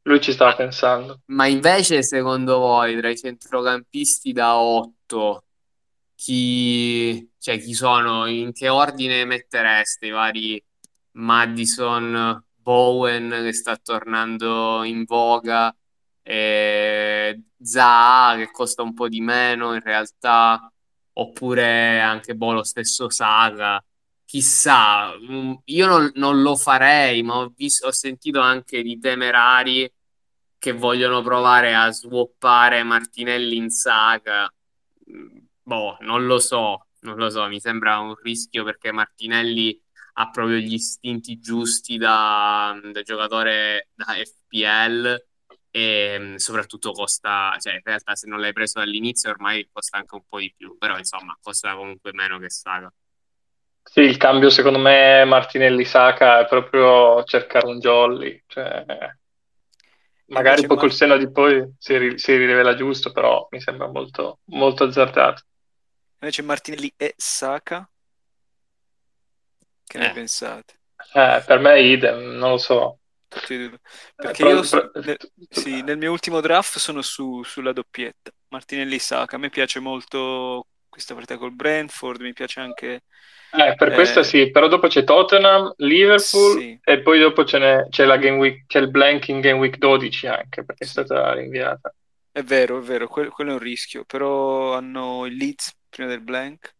[0.07, 1.21] Lui ci stava pensando.
[1.27, 5.45] Ma invece, secondo voi, tra i centrocampisti da 8,
[6.14, 8.27] chi, cioè, chi sono?
[8.27, 10.62] In che ordine mettereste i vari
[11.12, 15.75] Madison, Bowen che sta tornando in voga,
[16.23, 20.71] e Zaha che costa un po' di meno in realtà,
[21.14, 23.83] oppure anche boh, lo stesso Saga?
[24.25, 29.90] Chissà, mm, io non, non lo farei, ma ho, visto, ho sentito anche di temerari
[30.64, 34.50] che vogliono provare a swappare Martinelli in saga.
[35.62, 39.79] Boh, non lo so, non lo so, mi sembra un rischio perché Martinelli
[40.14, 45.22] ha proprio gli istinti giusti da, da giocatore da FPL
[45.70, 50.14] e mm, soprattutto costa, cioè in realtà se non l'hai preso dall'inizio ormai costa anche
[50.14, 52.90] un po' di più, però insomma costa comunque meno che Saga.
[53.83, 58.87] Sì, il cambio secondo me Martinelli-Saka è proprio cercare un jolly, cioè,
[60.29, 63.89] magari Invece poi col senno di poi si, ri- si rivela giusto, però mi sembra
[63.91, 65.43] molto, molto azzardato.
[66.21, 67.89] invece Martinelli e Saka,
[69.87, 70.81] che ne Eh, pensate?
[71.15, 73.01] Eh, per me è idem, non lo so.
[73.29, 73.79] E.
[74.17, 75.19] Eh, Perché pro- io s- pro- ne-
[75.51, 78.31] sì, nel mio ultimo draft sono su- sulla doppietta.
[78.49, 79.37] Martinelli Saka.
[79.37, 83.02] A me piace molto questa partita col Brentford, mi piace anche
[83.50, 87.88] eh, per eh, sì, però dopo c'è Tottenham, Liverpool sì, e poi dopo ce n'è-
[87.88, 90.88] c'è la game week, c'è il blank in game week 12 anche, perché è sì.
[90.88, 91.94] stata rinviata.
[92.30, 96.20] È vero, è vero, quel- quello, è un rischio, però hanno il Leeds prima del
[96.20, 96.74] blank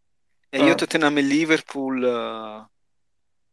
[0.49, 0.75] e io Mm.
[0.75, 2.09] Tottenham e Liverpool, eh,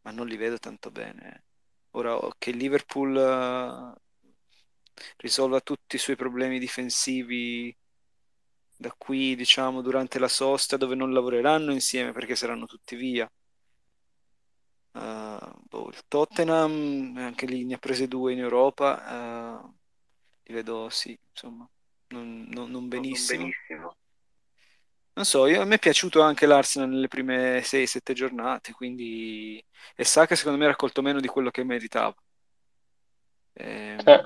[0.02, 1.44] ma non li vedo tanto bene.
[1.92, 4.00] Ora che Liverpool eh,
[5.18, 7.74] risolva tutti i suoi problemi difensivi
[8.82, 13.26] da qui, diciamo, durante la sosta dove non lavoreranno insieme perché saranno tutti via.
[14.94, 19.70] Eh, boh, il Tottenham, anche lì ne ha prese due in Europa, eh,
[20.44, 21.68] li vedo sì, insomma,
[22.08, 23.54] non, non- non benissimo.
[25.14, 29.62] Non so, io- a me è piaciuto anche l'Arsenal nelle prime 6-7 giornate, quindi...
[29.94, 32.14] E Saka secondo me ha raccolto meno di quello che meritava.
[33.54, 34.22] Ehm, Eh,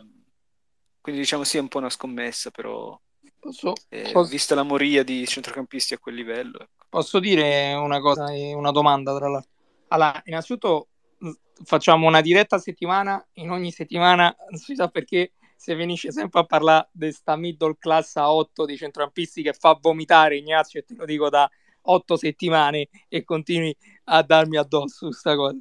[1.01, 2.99] quindi diciamo sì, è un po' una scommessa, però
[3.39, 6.87] Posso, eh, posso- vista la moria di centrocampisti a quel livello, ecco.
[6.89, 9.51] posso dire una cosa, e una domanda tra l'altro?
[9.89, 11.31] Allora, innanzitutto mh,
[11.65, 16.45] facciamo una diretta settimana, in ogni settimana, non si sa perché, se venisce sempre a
[16.45, 20.95] parlare di sta middle class a 8 di centrocampisti che fa vomitare Ignazio, e te
[20.95, 21.49] lo dico da
[21.83, 25.57] 8 settimane e continui a darmi addosso questa cosa.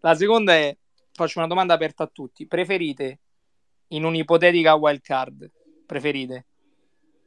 [0.00, 0.76] La seconda è,
[1.12, 3.20] faccio una domanda aperta a tutti, preferite
[3.88, 5.50] in un'ipotetica wild card,
[5.86, 6.46] preferite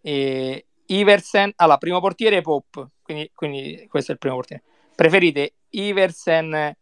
[0.08, 4.62] eh, Iversen, allora, primo portiere Pop, quindi, quindi questo è il primo portiere.
[4.96, 6.76] Preferite Iversen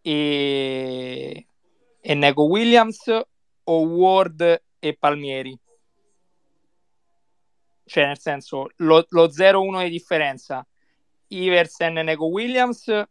[0.00, 1.46] e,
[2.00, 3.20] e Neco Williams
[3.64, 5.58] o Ward e Palmieri?
[7.84, 10.64] Cioè, nel senso, lo, lo 0-1 di differenza,
[11.26, 13.04] Iversen e Neco Williams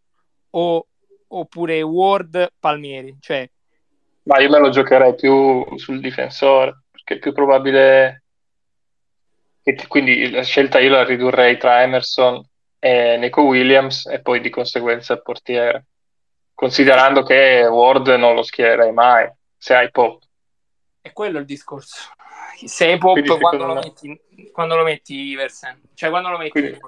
[0.51, 0.87] o,
[1.27, 3.17] oppure Ward Palmieri?
[3.19, 3.49] Cioè,
[4.23, 8.23] ma io me lo giocherei più sul difensore, perché è più probabile
[9.87, 12.43] quindi la scelta io la ridurrei tra Emerson
[12.79, 15.85] e Nico Williams e poi di conseguenza il portiere,
[16.53, 20.23] considerando che Ward non lo schiererei mai, se hai Pop.
[21.01, 22.09] è quello il discorso.
[22.65, 26.51] Se Pop Quindi quando lo, me- metti, quando lo metti Iversen, cioè quando lo metti
[26.51, 26.79] Quindi-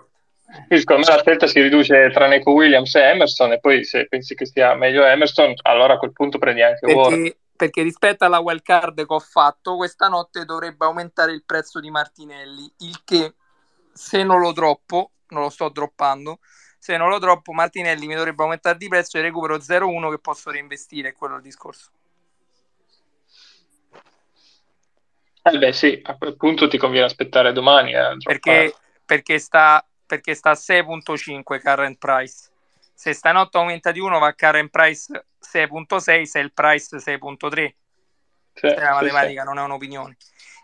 [0.69, 4.35] secondo me la scelta si riduce tra Nico Williams e Emerson e poi se pensi
[4.35, 7.35] che sia meglio Emerson, allora a quel punto prendi anche Ward.
[7.55, 11.91] Perché, rispetto alla wild card che ho fatto questa notte dovrebbe aumentare il prezzo di
[11.91, 13.35] Martinelli il che
[13.93, 16.39] se non lo droppo non lo sto droppando
[16.83, 20.51] se non lo droppo Martinelli mi dovrebbe aumentare di prezzo e recupero 0-1 che posso
[20.51, 21.91] reinvestire è quello il discorso.
[25.43, 28.75] Eh beh sì, a quel punto ti conviene aspettare domani eh, perché,
[29.05, 32.51] perché, sta, perché sta a 6.5 current price
[32.93, 37.73] se stanotte aumenta di 1 va a current price 6.6 se il price 6.3
[38.53, 39.47] Sì, Questa è la matematica, sì.
[39.47, 40.15] non è un'opinione.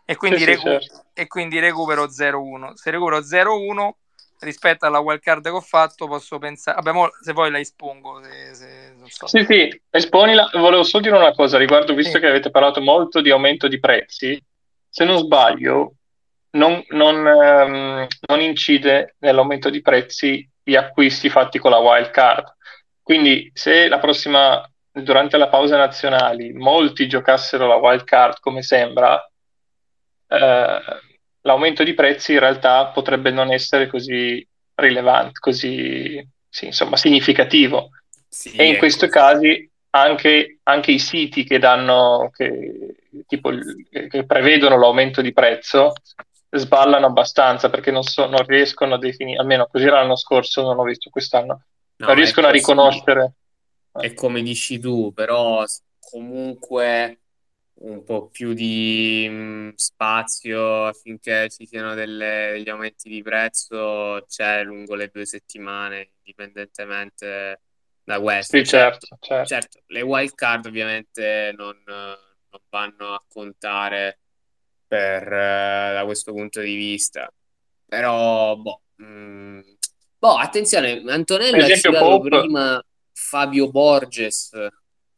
[0.06, 1.06] E quindi, Sì, recu- certo.
[1.14, 2.74] e quindi recupero 0-1.
[2.76, 3.92] Se recupero 0-1,
[4.40, 6.80] rispetto alla wild card che ho fatto, posso pensare.
[6.82, 8.22] Vabbè, se poi la espongo.
[8.24, 9.28] Se, se, so.
[9.28, 10.50] Sì, sì, esponila.
[10.54, 12.20] Volevo solo dire una cosa riguardo, visto sì.
[12.20, 14.42] che avete parlato molto di aumento di prezzi.
[14.88, 15.94] Se non sbaglio,
[16.52, 22.56] non, non, ehm, non incide nell'aumento di prezzi gli acquisti fatti con la wild card.
[23.02, 29.20] Quindi, se la prossima, durante la pausa nazionali, molti giocassero la wild card come sembra,
[30.28, 30.80] eh,
[31.42, 34.46] l'aumento di prezzi in realtà potrebbe non essere così
[34.76, 37.90] rilevante, così sì, insomma, significativo.
[38.28, 38.80] Sì, e in ecco.
[38.80, 42.96] questi casi anche, anche, i siti che danno, che,
[43.26, 43.50] tipo,
[43.90, 45.94] che prevedono l'aumento di prezzo
[46.50, 50.84] sballano abbastanza perché non, so, non riescono a definire, almeno così l'anno scorso, non ho
[50.84, 51.64] visto quest'anno,
[51.98, 53.34] no, non riescono a riconoscere.
[53.92, 55.64] È come dici tu, però
[56.00, 57.20] comunque
[57.82, 64.64] un po' più di mh, spazio affinché ci siano delle, degli aumenti di prezzo c'è
[64.64, 67.62] lungo le due settimane, indipendentemente
[68.04, 68.58] da questo.
[68.58, 69.48] Sì, certo, certo, certo.
[69.48, 74.20] certo le wild card ovviamente non, non vanno a contare
[74.90, 77.32] per, uh, da questo punto di vista,
[77.86, 79.60] però boh, mh, mm,
[80.18, 82.84] boh attenzione, Antonello ha citato prima
[83.14, 84.50] Fabio Borges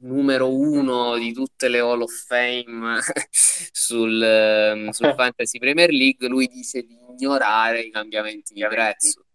[0.01, 2.99] numero uno di tutte le Hall of Fame
[3.72, 9.26] sul, ehm, sul Fantasy Premier League, lui dice di ignorare i cambiamenti di prezzo.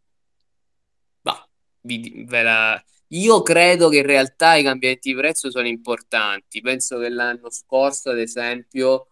[1.21, 1.47] Bah,
[1.83, 2.85] vi, ve la...
[3.11, 6.61] Io credo che in realtà i cambiamenti di prezzo sono importanti.
[6.61, 9.07] Penso che l'anno scorso, ad esempio,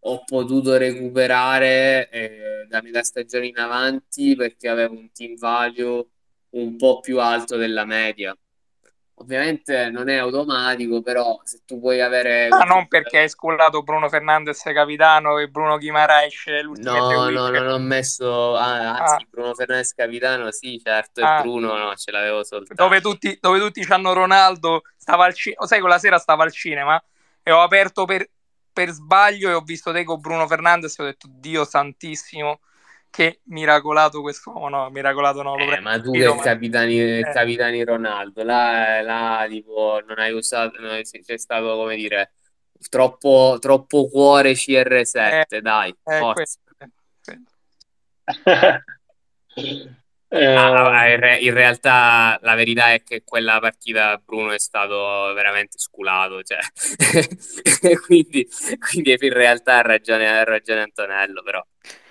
[0.00, 6.06] ho potuto recuperare eh, da metà stagione in avanti perché avevo un team value
[6.50, 8.36] un po' più alto della media
[9.20, 12.46] Ovviamente non è automatico, però se tu puoi avere...
[12.48, 17.66] Ma non perché hai scullato Bruno Fernandez capitano e Bruno Guimaraes l'ultimo No, no, non
[17.66, 18.54] ho messo...
[18.54, 19.26] Ah, anzi, ah.
[19.28, 21.38] Bruno Fernandez capitano, sì, certo, ah.
[21.38, 22.80] e Bruno no, ce l'avevo soltanto.
[22.80, 27.02] Dove tutti, dove tutti hanno Ronaldo, stava al cinema, sai, quella sera stava al cinema
[27.42, 28.24] e ho aperto per,
[28.78, 32.60] per sbaglio e ho visto te con Bruno Fernandez e ho detto, Dio santissimo,
[33.10, 37.22] che miracolato quest'uomo, no, miracolato no, eh, ma tu che capitani, eh.
[37.22, 42.34] capitani Ronaldo, là, là tipo, non hai usato, non è, c'è stato, come dire,
[42.88, 46.58] troppo, troppo cuore CR7, eh, dai, eh, forza.
[50.30, 50.44] Eh.
[50.44, 55.78] Ah, in, re- in, realtà la verità è che quella partita Bruno è stato veramente
[55.78, 56.58] sculato, cioè.
[58.04, 58.46] quindi,
[58.78, 61.64] quindi in realtà ha ragione, ha ragione Antonello, però.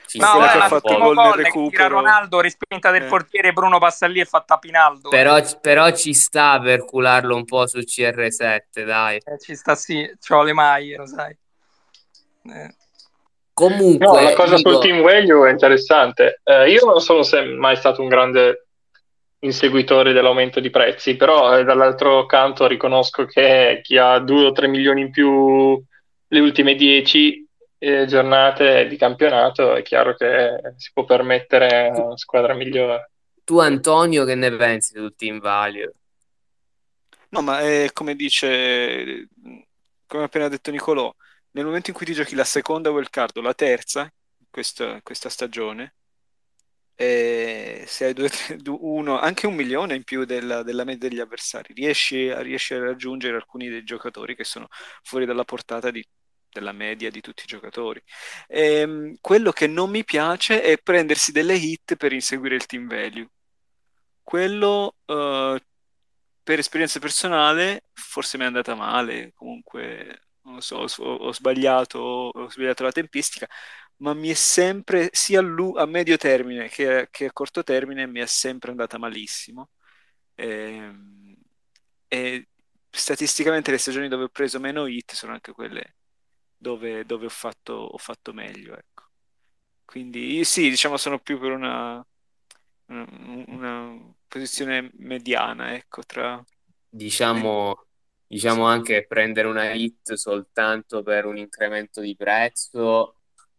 [0.08, 1.96] Ci no, vabbè, ha fatto gol nel recupero.
[1.96, 3.08] Ronaldo, respinta del eh.
[3.08, 5.10] portiere, Bruno passa lì e fa Tapinaldo.
[5.10, 9.18] Però, però ci sta per cularlo un po' su CR7, dai.
[9.18, 11.38] Eh, ci sta sì, ho le maglie, lo sai.
[12.46, 12.76] Eh.
[13.58, 14.70] Comunque, no, la cosa dico...
[14.70, 16.42] sul team value è interessante.
[16.44, 17.24] Eh, io non sono
[17.58, 18.68] mai stato un grande
[19.40, 24.68] inseguitore dell'aumento di prezzi, però eh, dall'altro canto riconosco che chi ha 2 o 3
[24.68, 25.84] milioni in più
[26.28, 27.50] le ultime 10
[27.80, 33.10] eh, giornate di campionato è chiaro che si può permettere una squadra migliore.
[33.44, 35.92] Tu Antonio che ne pensi del team value?
[37.30, 39.30] No, ma è come dice,
[40.06, 41.12] come ha appena detto Nicolò,
[41.58, 44.12] nel momento in cui ti giochi la seconda wild card o la terza,
[44.48, 45.96] questa, questa stagione,
[46.96, 51.20] e se hai due, due, uno, anche un milione in più della, della media degli
[51.20, 54.68] avversari, riesci, riesci a raggiungere alcuni dei giocatori che sono
[55.02, 56.04] fuori dalla portata di
[56.50, 58.02] della media di tutti i giocatori.
[58.48, 62.88] E, ehm, quello che non mi piace è prendersi delle hit per inseguire il team
[62.88, 63.28] value.
[64.24, 65.58] Quello, uh,
[66.44, 72.50] per esperienza personale, forse mi è andata male, comunque, non so, ho, ho, sbagliato, ho
[72.50, 73.48] sbagliato la tempistica,
[73.98, 78.26] ma mi è sempre, sia a medio termine che, che, a corto termine, mi è
[78.26, 79.70] sempre andata malissimo.
[80.36, 81.36] E, ehm,
[82.08, 82.48] e
[82.90, 85.96] statisticamente le stagioni dove ho preso meno hit sono anche quelle
[86.58, 88.76] dove, dove ho, fatto, ho, fatto, meglio.
[88.76, 89.04] Ecco.
[89.86, 92.06] Quindi sì, diciamo sono più per una,
[92.88, 96.44] una, una posizione mediana, ecco, tra...
[96.90, 97.87] Diciamo,
[98.28, 103.16] diciamo anche prendere una hit soltanto per un incremento di prezzo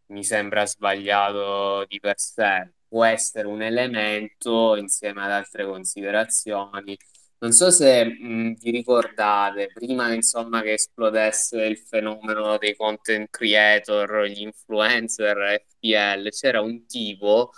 [0.06, 2.72] mi sembra sbagliato di per sé.
[2.88, 6.96] Può essere un elemento insieme ad altre considerazioni
[7.40, 14.24] non so se mh, vi ricordate, prima insomma che esplodesse il fenomeno dei content creator,
[14.26, 17.50] gli influencer FPL, c'era un tipo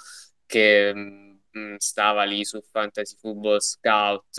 [0.47, 4.39] che mh, stava lì su Fantasy Football Scout,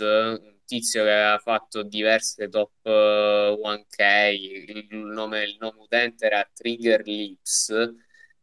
[0.72, 7.02] tizio che aveva fatto diverse top 1K, uh, il nome, il nome utente era Trigger
[7.04, 7.94] Lips,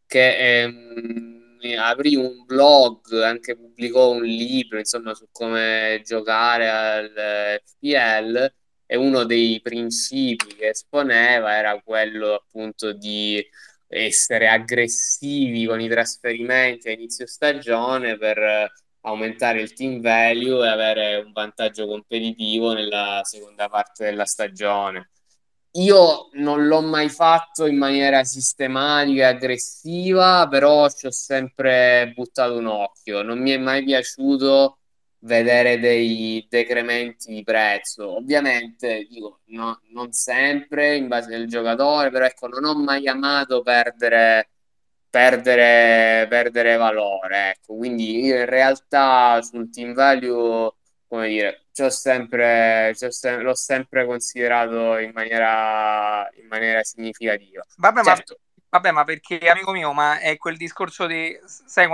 [0.05, 0.61] che...
[0.61, 1.37] Ehm,
[1.77, 8.53] aprì un blog, anche pubblicò un libro, insomma, su come giocare al FPL
[8.85, 13.45] e uno dei principi che esponeva era quello appunto di
[13.87, 18.71] essere aggressivi con i trasferimenti a inizio stagione per
[19.09, 25.11] aumentare il team value e avere un vantaggio competitivo nella seconda parte della stagione.
[25.73, 32.57] Io non l'ho mai fatto in maniera sistematica e aggressiva, però ci ho sempre buttato
[32.57, 33.21] un occhio.
[33.21, 34.79] Non mi è mai piaciuto
[35.19, 38.15] vedere dei decrementi di prezzo.
[38.17, 43.61] Ovviamente, dico, no, non sempre in base al giocatore, però ecco, non ho mai amato
[43.61, 44.49] perdere,
[45.09, 47.51] perdere, perdere valore.
[47.51, 47.75] Ecco.
[47.75, 50.73] Quindi io in realtà sul team value,
[51.07, 57.63] come dire, sempre, sem- l'ho sempre considerato in maniera, in maniera significativa.
[57.77, 58.37] Vabbè, certo.
[58.39, 61.35] ma Vabbè, ma perché, amico mio, ma è quel discorso di...
[61.43, 61.87] Sai,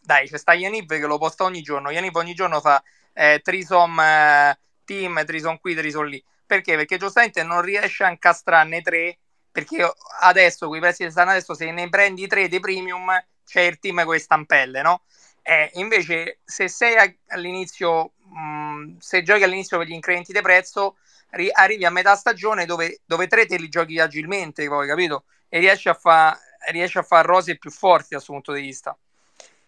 [0.00, 1.90] dai, c'è sta Yaniv che lo posta ogni giorno.
[1.90, 2.80] Yaniv ogni giorno fa
[3.12, 6.22] eh, trisom eh, team, trisom qui, trisom lì.
[6.46, 6.76] Perché?
[6.76, 9.18] Perché giustamente non riesce a incastrarne tre,
[9.50, 13.10] perché adesso, con i prezzi che stanno adesso, se ne prendi tre di premium,
[13.44, 15.02] c'è il team con le stampelle, no?
[15.42, 20.96] Eh, invece, se sei all'inizio, mh, se giochi all'inizio per gli incrementi di prezzo,
[21.30, 25.24] ri- arrivi a metà stagione dove, dove tre te li giochi agilmente, poi, capito?
[25.52, 26.38] e riesce a fare
[26.70, 28.96] riesce a fare rose più forti dal suo punto di vista.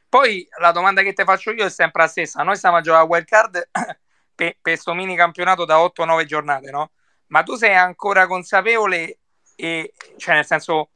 [0.08, 2.42] Poi la domanda che ti faccio io è sempre la stessa.
[2.42, 3.68] Noi stiamo a giocare a wild card
[4.34, 6.90] per questo mini campionato da 8-9 giornate, no?
[7.28, 9.20] Ma tu sei ancora consapevole
[9.56, 10.90] e, cioè nel senso,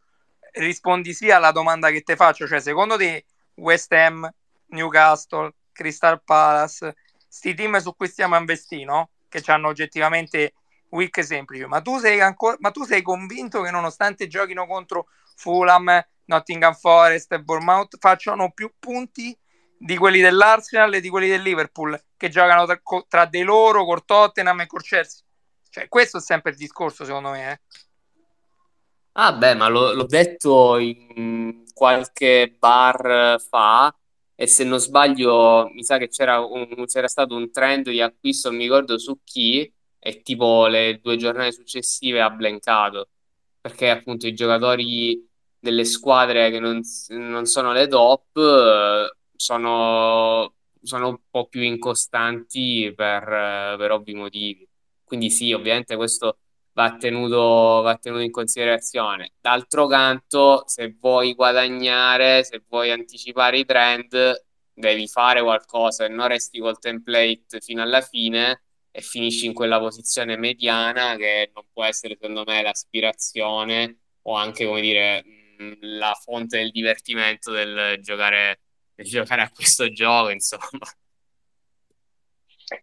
[0.52, 4.28] rispondi sì alla domanda che ti faccio, cioè secondo te West Ham,
[4.68, 6.94] Newcastle, Crystal Palace,
[7.28, 8.36] sti team su cui stiamo
[8.84, 9.11] no?
[9.28, 10.54] Che hanno oggettivamente
[10.90, 16.04] week semplice, ma tu sei ancora, ma tu sei convinto che nonostante giochino contro Fulham,
[16.26, 19.36] Nottingham Forest e Bournemouth facciano più punti
[19.78, 24.04] di quelli dell'Arsenal e di quelli del Liverpool che giocano tra, tra di loro, con
[24.04, 25.22] Tottenham e con Chelsea?
[25.68, 27.52] Cioè, questo è sempre il discorso, secondo me.
[27.52, 27.61] Eh.
[29.18, 33.94] Ah, beh, ma lo, l'ho detto in qualche bar fa,
[34.34, 38.48] e se non sbaglio, mi sa che c'era, un, c'era stato un trend di acquisto,
[38.48, 43.08] non mi ricordo su chi, e tipo le due giornate successive ha blancato
[43.60, 51.08] perché appunto i giocatori delle squadre che non, non sono le top eh, sono, sono,
[51.08, 53.24] un po' più incostanti per,
[53.76, 54.68] per, ovvi motivi.
[55.04, 56.38] Quindi sì, ovviamente questo
[56.76, 59.32] va tenuto, va tenuto in considerazione.
[59.40, 66.28] D'altro canto, se vuoi guadagnare, se vuoi anticipare i trend, devi fare qualcosa e non
[66.28, 71.82] resti col template fino alla fine e finisci in quella posizione mediana che non può
[71.82, 75.24] essere secondo me l'aspirazione o anche come dire
[75.80, 78.60] la fonte del divertimento del giocare,
[78.94, 80.68] del giocare a questo gioco insomma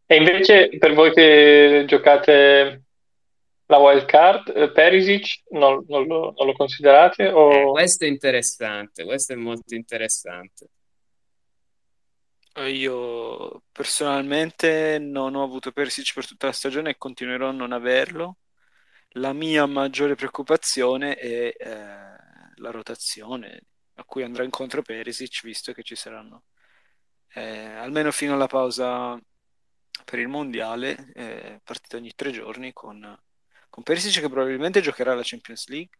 [0.05, 2.82] e invece per voi che giocate
[3.65, 7.27] la wild card eh, Perisic non, non, lo, non lo, considerate?
[7.29, 7.51] O...
[7.51, 10.67] Eh, questo è interessante questo è molto interessante
[12.61, 18.37] io personalmente non ho avuto Perisic per tutta la stagione e continuerò a non averlo.
[19.15, 21.75] La mia maggiore preoccupazione è eh,
[22.55, 23.63] la rotazione
[23.95, 26.43] a cui andrà incontro Perisic, visto che ci saranno
[27.33, 29.19] eh, almeno fino alla pausa
[30.05, 33.17] per il mondiale, eh, partita ogni tre giorni con,
[33.73, 35.97] con Perisic che probabilmente giocherà la Champions League.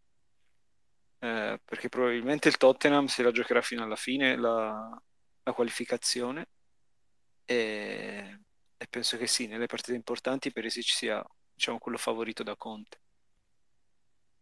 [1.18, 5.02] Eh, perché probabilmente il Tottenham se la giocherà fino alla fine la,
[5.42, 6.50] la qualificazione
[7.46, 8.40] e,
[8.78, 13.00] e, penso che sì, nelle partite importanti Perisic sia diciamo, quello favorito da Conte.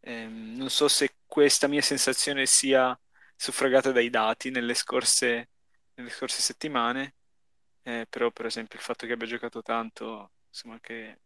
[0.02, 3.00] E, ehm, non so se questa mia sensazione sia
[3.34, 5.52] suffragata dai dati nelle scorse,
[5.94, 7.16] nelle scorse settimane,
[7.84, 11.20] eh, però per esempio il fatto che abbia giocato tanto, insomma che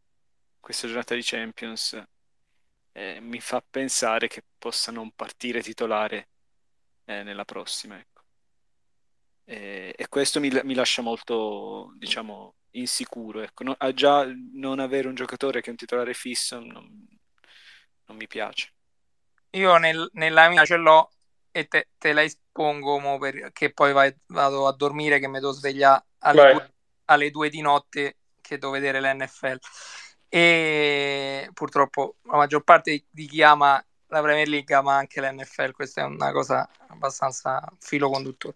[0.66, 2.04] questa giornata di Champions
[2.94, 6.30] eh, mi fa pensare che possa non partire titolare
[7.06, 8.00] eh, nella prossima.
[8.00, 8.24] Ecco.
[9.44, 13.42] E, e questo mi, mi, lascia molto, diciamo, insicuro.
[13.42, 13.64] Ecco.
[13.64, 16.90] No, già non avere un giocatore che è un titolare fisso non,
[18.06, 18.74] non mi piace.
[19.52, 21.12] Io nel, nella mia ce l'ho
[21.52, 26.06] e te, te la espongo perché poi vai, vado a dormire che mi devo svegliare
[26.20, 26.74] alle due,
[27.06, 29.60] alle due di notte che devo vedere l'NFL
[30.36, 36.02] e purtroppo la maggior parte di chi ama la Premier League ma anche l'NFL questa
[36.02, 38.56] è una cosa abbastanza filo conduttore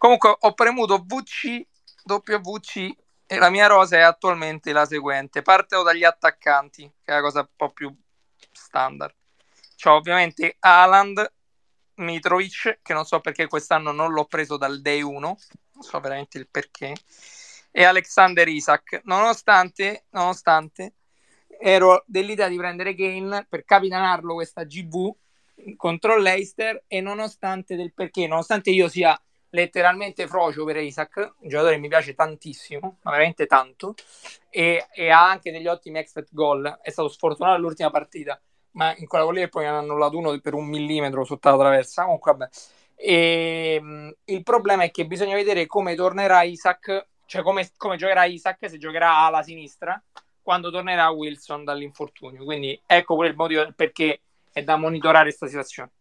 [0.00, 1.66] Comunque ho premuto VC,
[2.04, 2.96] WC
[3.26, 5.42] e la mia rosa è attualmente la seguente.
[5.42, 7.94] Parto dagli attaccanti, che è la cosa un po' più
[8.50, 9.14] standard.
[9.76, 11.30] C'ho ovviamente Haaland
[11.96, 15.36] Mitrovic, che non so perché quest'anno non l'ho preso dal day 1, non
[15.82, 16.94] so veramente il perché,
[17.70, 20.94] e Alexander Isaac, nonostante, nonostante
[21.60, 25.14] ero dell'idea di prendere Kane per capitanarlo questa GV
[25.76, 31.74] contro l'Eister e nonostante del perché, nonostante io sia letteralmente frocio per Isaac, un giocatore
[31.74, 33.94] che mi piace tantissimo, ma veramente tanto,
[34.48, 38.40] e, e ha anche degli ottimi expert goal, è stato sfortunato all'ultima partita,
[38.72, 42.32] ma in quella lì poi hanno annullato uno per un millimetro sotto la traversa, comunque
[42.32, 42.48] vabbè.
[42.94, 48.68] E, il problema è che bisogna vedere come tornerà Isaac, cioè come, come giocherà Isaac,
[48.68, 50.00] se giocherà alla sinistra,
[50.50, 55.92] quando tornerà Wilson dall'infortunio, quindi ecco pure il motivo perché è da monitorare questa situazione.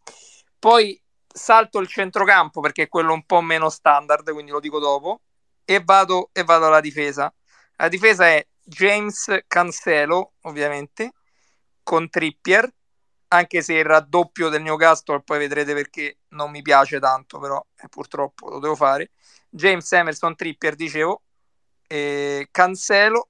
[0.58, 5.22] Poi salto il centrocampo perché è quello un po' meno standard, quindi lo dico dopo,
[5.64, 7.32] e vado, e vado alla difesa.
[7.76, 11.12] La difesa è James Cancelo, ovviamente,
[11.84, 12.68] con Trippier,
[13.28, 17.88] anche se il raddoppio del Newcastle poi vedrete perché non mi piace tanto, però eh,
[17.88, 19.12] purtroppo lo devo fare.
[19.48, 21.22] James Emerson Trippier, dicevo,
[21.86, 23.30] e Cancelo.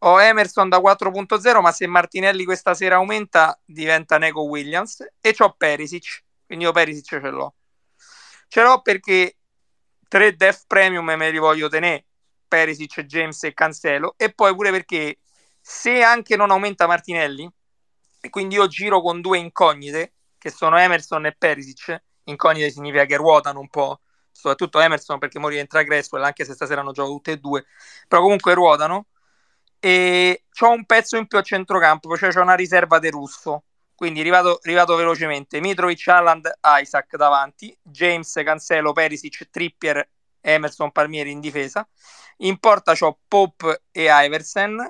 [0.00, 5.04] Ho Emerson da 4.0, ma se Martinelli questa sera aumenta diventa Neco Williams.
[5.20, 7.54] E ho Perisic quindi io Perisic ce l'ho.
[8.48, 9.36] Ce l'ho perché
[10.08, 12.06] tre def premium me li voglio tenere,
[12.48, 15.18] Perisic, James e Cancelo, e poi pure perché
[15.60, 17.46] se anche non aumenta Martinelli,
[18.22, 23.16] e quindi io giro con due incognite, che sono Emerson e Perisic, incognite significa che
[23.16, 24.00] ruotano un po',
[24.32, 27.66] soprattutto Emerson perché morì entra Creswell, anche se stasera hanno giocato tutte e due,
[28.08, 29.08] però comunque ruotano,
[29.80, 33.64] e ho un pezzo in più a centrocampo, cioè c'è una riserva di Russo,
[33.94, 36.50] quindi arrivato, arrivato velocemente Mitrovic, Alland,
[36.80, 40.08] Isaac davanti, James, Cancelo, Perisic, Trippier,
[40.40, 41.86] Emerson, Palmieri in difesa.
[42.38, 44.88] In porta ho Pope e Iversen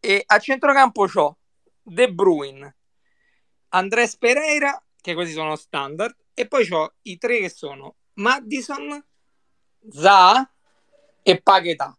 [0.00, 1.38] e a centrocampo ho
[1.82, 2.76] De Bruyne,
[3.68, 9.04] Andres Pereira, che questi sono standard, e poi ho i tre che sono Madison,
[9.90, 10.50] Za
[11.22, 11.96] e Pagheta.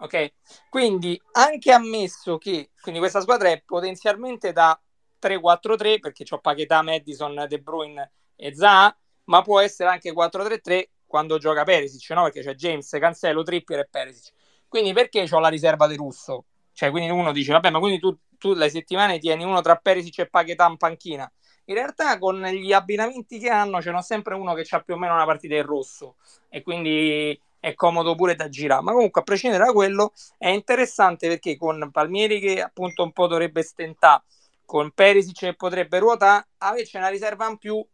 [0.00, 0.32] Ok?
[0.68, 4.78] Quindi anche ammesso che quindi questa squadra è potenzialmente da
[5.20, 11.38] 3-4-3 perché ho Paquetà, Madison, De Bruyne e Zaha, ma può essere anche 4-3-3 quando
[11.38, 12.22] gioca Perisic, no?
[12.24, 14.32] Perché c'è James, Cancelo, Trippier e Perisic.
[14.68, 16.46] Quindi perché ho la riserva di Russo?
[16.72, 20.20] Cioè, quindi uno dice, vabbè, ma quindi tu, tu le settimane tieni uno tra Perisic
[20.20, 21.30] e Paquetà in panchina.
[21.64, 25.14] In realtà con gli abbinamenti che hanno c'è sempre uno che ha più o meno
[25.14, 26.16] una partita in rosso
[26.48, 28.82] e quindi è comodo pure da girare.
[28.82, 33.26] Ma comunque, a prescindere da quello, è interessante perché con Palmieri che appunto un po'
[33.26, 34.24] dovrebbe stentare
[34.64, 37.84] con Perisic che potrebbe ruotare, averci una riserva in più,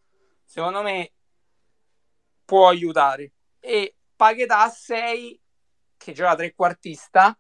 [0.45, 1.13] secondo me,
[2.45, 3.33] può aiutare.
[3.59, 5.41] E Pagheta a 6,
[5.97, 7.37] che gioca trequartista,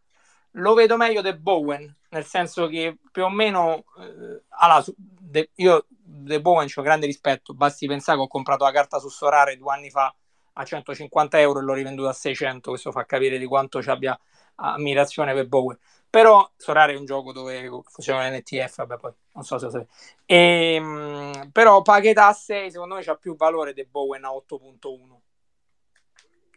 [0.53, 5.87] lo vedo meglio del Bowen, nel senso che più o meno, eh, allora, de, io
[5.89, 9.75] De Bowen ho grande rispetto, basti pensare che ho comprato la carta su Sorare due
[9.75, 10.15] anni fa
[10.59, 14.19] a 150 euro e l'ho rivenduta a 600, questo fa capire di quanto ci abbia
[14.57, 15.79] ammirazione per Bowen.
[16.09, 19.91] Però Sorare è un gioco dove funziona l'NTF, vabbè poi non so se lo sapete.
[20.27, 25.21] Ehm, però Pagheta a 6 secondo me c'ha più valore di Bowen a 8.1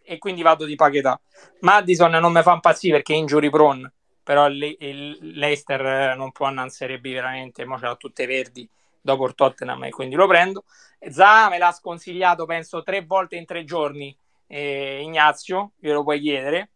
[0.02, 1.20] e quindi vado di Pagheta.
[1.60, 3.92] Madison non mi fa impazzire perché è injury prone,
[4.24, 8.68] però il, Leicester non può andare in Serie B veramente, mo ce l'ha tutte verdi
[9.02, 10.64] dopo il Tottenham e quindi lo prendo.
[11.10, 14.16] Zaha me l'ha sconsigliato penso tre volte in tre giorni
[14.48, 16.72] eh, Ignazio, glielo puoi chiedere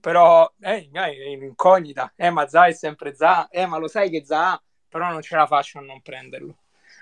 [0.00, 4.24] però eh, è incognita, eh, ma Za è sempre Za, eh, ma lo sai che
[4.24, 6.56] Za, però non ce la faccio a non prenderlo,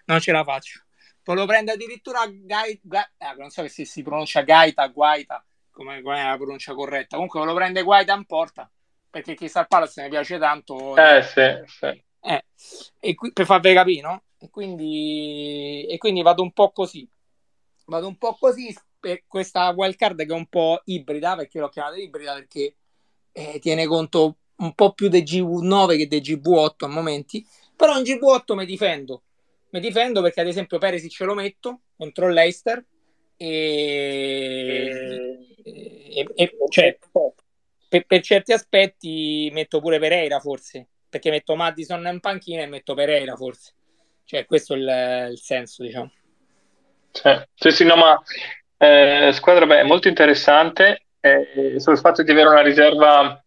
[0.06, 0.82] non ce la faccio.
[1.22, 6.02] Poi lo prende addirittura Gaita, Ga- eh, non so se si pronuncia Gaita, Guaita, come,
[6.02, 8.70] come è la pronuncia corretta, comunque lo prende Guaita in porta,
[9.08, 10.96] perché Crystal Palace mi piace tanto.
[10.96, 12.02] Eh, sì, sì.
[12.22, 12.44] Eh,
[12.98, 14.22] e qui, per farvi capire, no?
[14.42, 17.06] E quindi, e quindi vado un po' così.
[17.84, 21.96] Vado un po' così per questa wildcard che è un po' ibrida, perché l'ho chiamata
[21.96, 22.76] ibrida perché
[23.32, 28.04] eh, tiene conto un po' più del GV9 che del GV8 a momenti, però in
[28.04, 29.22] GV8 mi difendo.
[29.70, 32.84] Mi difendo perché ad esempio Peresic ce lo metto contro l'Eister
[33.36, 34.88] e,
[35.62, 36.98] e, e cioè,
[37.88, 42.94] per, per, certi aspetti metto pure Pereira forse, perché metto Madison in panchina e metto
[42.94, 43.74] Pereira forse.
[44.30, 46.08] Cioè questo è il, il senso, diciamo.
[47.52, 48.22] Sì, sì, no, ma
[48.76, 53.44] eh, squadra beh, molto interessante eh, sul fatto di avere una riserva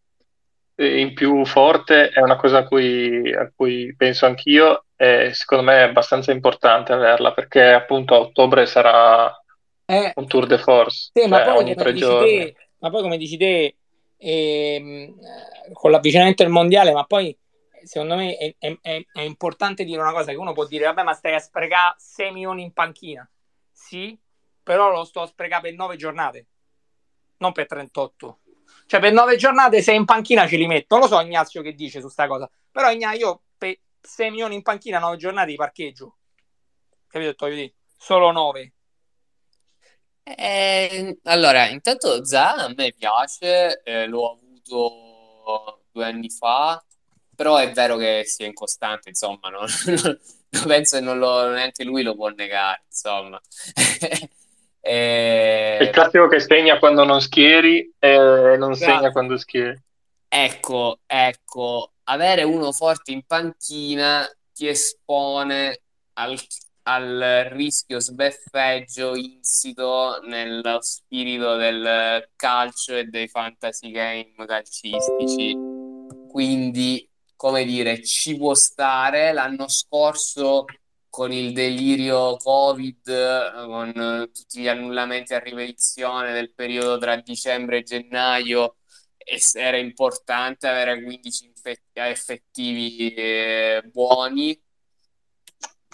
[0.76, 5.64] eh, in più forte è una cosa a cui, a cui penso anch'io e secondo
[5.64, 9.34] me è abbastanza importante averla perché appunto a ottobre sarà
[9.86, 12.28] eh, un tour de force sì, cioè ma, poi, ogni tre giorni.
[12.28, 13.78] Te, ma poi come dici te
[14.18, 15.16] ehm,
[15.72, 17.34] con l'avvicinamento del mondiale ma poi
[17.86, 21.14] secondo me è, è, è, importante dire una cosa che uno può dire vabbè ma
[21.14, 23.28] stai a sprecare 6 milioni in panchina
[23.74, 24.18] sì,
[24.62, 26.48] però lo sto a sprecare per 9 giornate,
[27.38, 28.40] non per 38.
[28.86, 30.96] Cioè per 9 giornate se in panchina ce li metto.
[30.96, 34.56] Non lo so Ignazio che dice su sta cosa, però Ignazio io per 6 milioni
[34.56, 36.18] in panchina 9 giornate di parcheggio.
[37.08, 37.34] Capito?
[37.38, 38.74] Voglio dire, solo 9.
[40.24, 46.82] Eh, allora, intanto Za a me piace, eh, l'ho avuto due anni fa,
[47.36, 49.66] però è vero che sia incostante, insomma, non,
[50.50, 53.40] non penso che non lo, neanche lui lo può negare, insomma.
[54.82, 58.92] eh, il classico che segna quando non schieri e non esatto.
[58.92, 59.82] segna quando schieri.
[60.28, 65.80] Ecco, ecco, avere uno forte in panchina ti espone
[66.14, 66.38] al
[66.84, 75.56] al rischio sbeffeggio insito nello spirito del calcio e dei fantasy game calcistici.
[76.30, 77.08] Quindi,
[77.44, 79.34] come dire, ci può stare.
[79.34, 80.64] L'anno scorso,
[81.10, 87.84] con il delirio Covid, con tutti gli annullamenti a ripetizione del periodo tra dicembre e
[87.84, 88.78] gennaio,
[89.56, 91.52] era importante avere 15
[91.94, 94.58] effettivi eh, buoni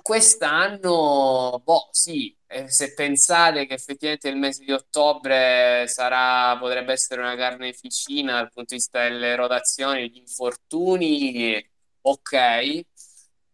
[0.02, 7.22] quest'anno, boh, sì, eh, se pensate che effettivamente il mese di ottobre sarà, potrebbe essere
[7.22, 11.64] una carneficina dal punto di vista delle rotazioni, degli infortuni,
[12.02, 12.82] ok.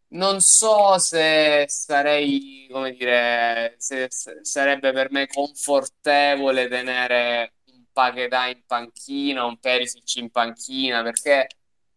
[0.09, 8.63] Non so se sarei, come dire, se, sarebbe per me confortevole tenere un Paquetà in
[8.65, 11.47] panchina, un Perisic in panchina, perché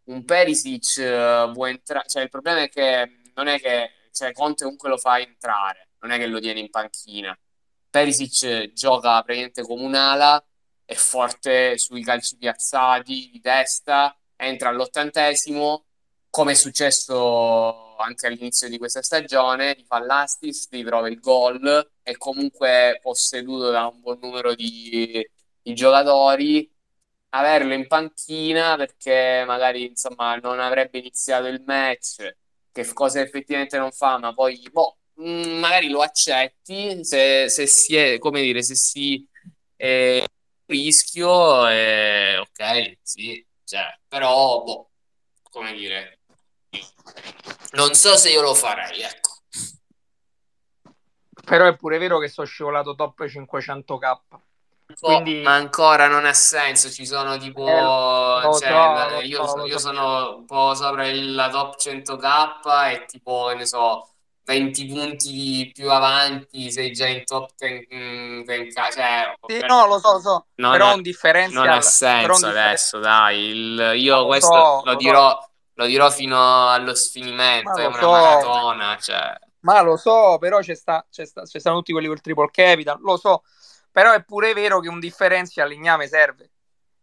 [0.05, 4.64] un Perisic uh, può entrare, cioè il problema è che non è che cioè Conte
[4.64, 7.36] comunque lo fa entrare, non è che lo tiene in panchina.
[7.90, 10.44] Perisic gioca praticamente come un'ala,
[10.84, 15.84] è forte sui calci piazzati di testa, entra all'ottantesimo,
[16.30, 21.90] come è successo anche all'inizio di questa stagione, ti fa l'assist, ti trova il gol,
[22.03, 25.26] è comunque posseduto da un buon numero di,
[25.62, 26.70] di giocatori.
[27.30, 32.36] Averlo in panchina perché magari insomma non avrebbe iniziato il match
[32.72, 37.96] che cose effettivamente non fa, ma poi boh, mm, magari lo accetti se, se si
[37.96, 39.26] è, come dire, se si
[39.76, 40.24] è
[40.66, 44.90] rischio, eh, ok, sì, cioè, però, boh,
[45.50, 46.20] come dire,
[47.72, 49.36] non so se io lo farei, ecco.
[51.44, 54.18] Però è pure vero che sono scivolato top 500k.
[55.00, 55.42] Quindi...
[55.42, 60.36] Ma ancora non ha senso, ci sono tipo, eh, cioè, so, io, so, io sono
[60.36, 64.08] un po' sopra il, la top 100k e tipo, ne so,
[64.49, 67.86] 20 punti più avanti, sei già in top 10,
[68.46, 71.66] 10 cioè, sì, no, lo so, lo so, non però ha, un differenzial.
[71.66, 75.51] Non ha senso adesso, dai, il, io questo so, lo, dirò, so.
[75.74, 78.11] lo dirò fino allo sfinimento, è una so.
[78.11, 79.38] maratona, cioè.
[79.61, 82.99] Ma lo so, però c'è sta, c'è sta, c'è stanno tutti quelli col triple capital,
[83.03, 83.42] lo so,
[83.92, 86.53] però è pure vero che un differenzial Ligname serve,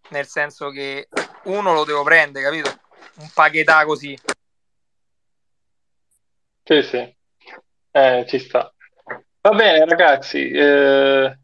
[0.09, 1.09] nel senso che
[1.43, 2.75] uno lo devo prendere, capito?
[3.17, 4.17] Un pacchetà così.
[6.63, 7.15] Sì, sì,
[7.95, 8.73] eh, ci sta.
[9.41, 11.39] Va bene, ragazzi, eh,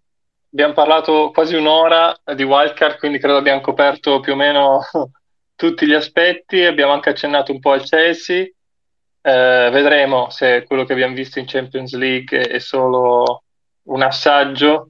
[0.51, 4.81] abbiamo parlato quasi un'ora di wildcard, quindi credo abbiamo coperto più o meno
[5.55, 6.61] tutti gli aspetti.
[6.63, 8.43] Abbiamo anche accennato un po' al Chelsea.
[8.43, 13.43] Eh, vedremo se quello che abbiamo visto in Champions League è solo
[13.83, 14.89] un assaggio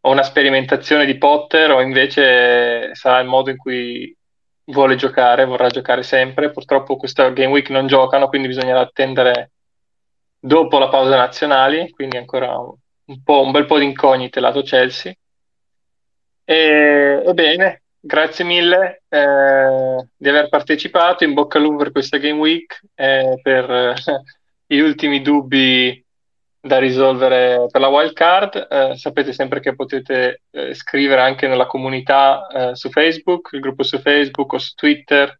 [0.00, 4.16] o una sperimentazione di Potter o invece sarà il modo in cui
[4.64, 6.50] vuole giocare, vorrà giocare sempre.
[6.50, 9.52] Purtroppo questa Game Week non giocano, quindi bisognerà attendere
[10.38, 15.12] dopo la pausa nazionali, quindi ancora un, po', un bel po' di incognite lato Chelsea.
[16.44, 22.38] E, ebbene, grazie mille eh, di aver partecipato, in bocca al lupo per questa Game
[22.38, 23.94] Week, eh, per eh,
[24.66, 26.04] gli ultimi dubbi
[26.60, 28.66] da risolvere per la wild card.
[28.70, 33.82] Eh, sapete sempre che potete eh, scrivere anche nella comunità eh, su Facebook, il gruppo
[33.82, 35.38] su Facebook o su Twitter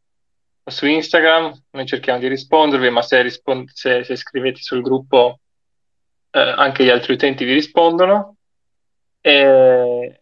[0.70, 1.64] su Instagram.
[1.70, 5.40] Noi cerchiamo di rispondervi, ma se, rispond- se, se scrivete sul gruppo
[6.30, 8.36] eh, anche gli altri utenti vi rispondono.
[9.20, 10.18] E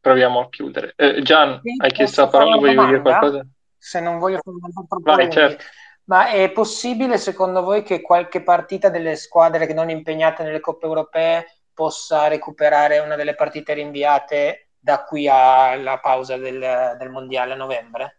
[0.00, 0.94] proviamo a chiudere.
[0.96, 3.46] Eh, Gian, sì, hai chiesto la parola, vuoi dire qualcosa?
[3.76, 5.64] Se non voglio fare Vai, certo.
[6.04, 10.86] Ma è possibile secondo voi che qualche partita delle squadre che non impegnate nelle coppe
[10.86, 17.56] europee possa recuperare una delle partite rinviate da qui alla pausa del, del mondiale a
[17.56, 18.17] novembre?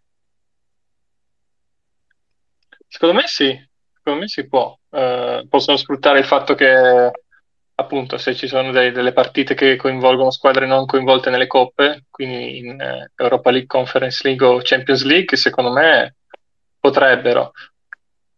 [2.89, 3.57] Secondo me sì,
[3.93, 4.77] secondo me si può.
[4.89, 7.11] Eh, possono sfruttare il fatto che
[7.75, 12.57] appunto se ci sono dei, delle partite che coinvolgono squadre non coinvolte nelle coppe, quindi
[12.57, 16.15] in eh, Europa League, Conference League o Champions League, secondo me
[16.79, 17.51] potrebbero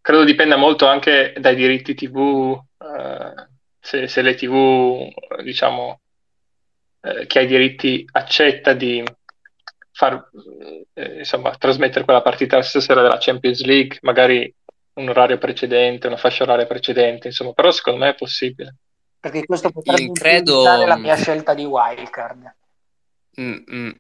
[0.02, 3.50] credo dipenda molto anche dai diritti TV eh,
[3.80, 5.08] se, se le tv,
[5.44, 6.02] diciamo,
[7.02, 9.04] eh, chi ha i diritti accetta di
[10.02, 10.30] far,
[10.96, 14.52] eh, insomma, trasmettere quella partita la stessa sera della Champions League, magari
[14.94, 18.78] un orario precedente, una fascia oraria precedente, insomma, però secondo me è possibile.
[19.20, 20.64] Perché questo potrebbe credo...
[20.64, 22.56] la mia scelta di wildcard.
[23.40, 23.96] Mm-mm.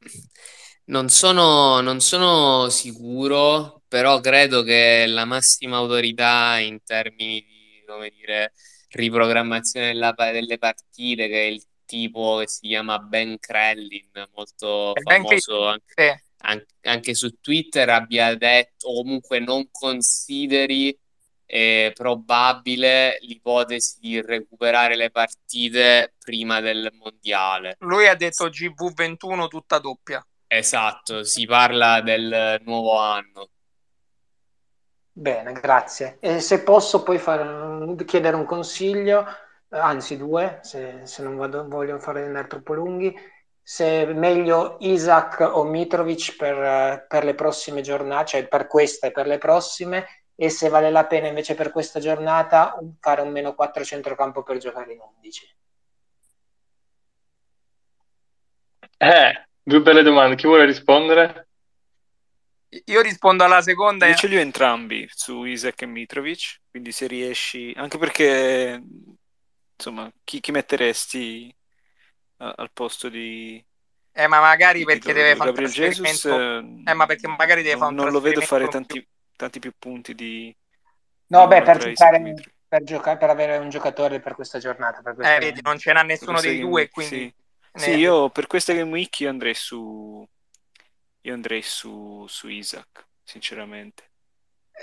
[0.85, 8.09] Non sono, non sono sicuro, però credo che la massima autorità in termini di, come
[8.09, 8.53] dire,
[8.89, 15.23] riprogrammazione della, delle partite, che è il tipo che si chiama Ben Krellin, molto ben
[15.23, 20.97] famoso anche, anche, anche, su Twitter, abbia detto, o comunque non consideri
[21.45, 27.75] eh, probabile l'ipotesi di recuperare le partite prima del mondiale.
[27.79, 30.25] Lui ha detto GV21 tutta doppia.
[30.47, 33.49] Esatto, si parla del nuovo anno.
[35.11, 36.17] Bene, grazie.
[36.21, 39.25] E se posso poi fare, chiedere un consiglio,
[39.71, 43.15] anzi due, se, se non vado, voglio fare andare troppo lunghi,
[43.61, 49.11] se è meglio Isaac o Mitrovic per, per, le prossime giornate, cioè per questa e
[49.11, 50.05] per le prossime,
[50.35, 54.57] e se vale la pena invece per questa giornata fare un meno 4 centrocampo per
[54.57, 55.55] giocare in 11.
[58.97, 61.47] Eh, due belle domande, chi vuole rispondere?
[62.85, 64.07] Io rispondo alla seconda.
[64.07, 68.81] Io ce li ho entrambi su Isaac e Mitrovic, quindi se riesci, anche perché
[69.81, 71.53] insomma, chi, chi metteresti
[72.37, 73.63] a, al posto di...
[74.13, 77.89] Eh, ma magari perché deve fare un Jesus, eh, eh, ma perché magari deve fare
[77.89, 79.05] un Non lo vedo fare tanti,
[79.35, 80.55] tanti più punti di...
[81.27, 82.33] No, beh, per giocare,
[82.67, 85.01] per giocare, per avere un giocatore per questa giornata.
[85.01, 87.33] Per questa eh, vedi, non ce n'ha nessuno dei due, quindi...
[87.73, 87.83] Sì.
[87.83, 90.27] sì, io per questa Game Week io andrei su...
[91.23, 94.10] Io andrei su, su Isaac, sinceramente.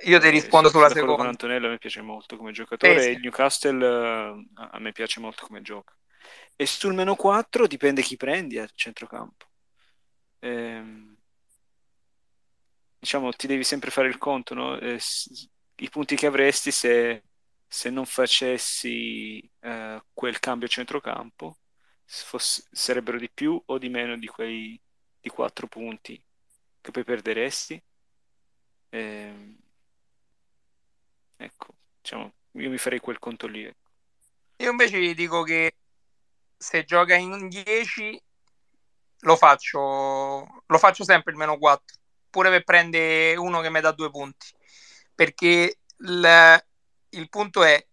[0.04, 1.16] Io ti eh, rispondo eh, sulla seconda.
[1.16, 3.08] Con Antonello a me piace molto come giocatore eh, sì.
[3.08, 5.94] e il Newcastle uh, a me piace molto come gioca.
[6.56, 9.46] E sul meno 4 dipende chi prendi al centrocampo.
[10.40, 11.16] Ehm,
[12.98, 14.78] diciamo, ti devi sempre fare il conto, no?
[14.78, 15.00] eh,
[15.76, 17.22] i punti che avresti se,
[17.66, 21.58] se non facessi uh, quel cambio centrocampo
[22.04, 24.80] fosse, sarebbero di più o di meno di quei
[25.20, 26.20] di 4 punti
[26.80, 27.82] che poi perderesti.
[28.90, 29.56] Ehm,
[31.40, 33.64] Ecco, diciamo, io mi farei quel conto lì.
[33.64, 33.90] Ecco.
[34.56, 35.76] Io invece gli dico che
[36.56, 38.20] se gioca in 10
[39.20, 41.96] lo faccio, lo faccio sempre il meno 4,
[42.28, 44.48] pure per prendere uno che mi dà due punti.
[45.14, 46.64] Perché il,
[47.10, 47.86] il punto è,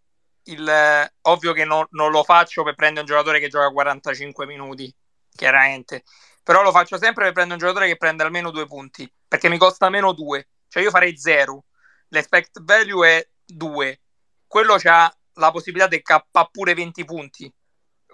[0.45, 4.93] il, ovvio che no, non lo faccio per prendere un giocatore che gioca 45 minuti,
[5.35, 6.03] chiaramente,
[6.41, 9.57] però lo faccio sempre per prendere un giocatore che prende almeno due punti, perché mi
[9.59, 11.63] costa meno 2, cioè io farei 0.
[12.09, 14.01] L'expect value è 2,
[14.47, 17.53] quello ha la possibilità di cappare pure 20 punti.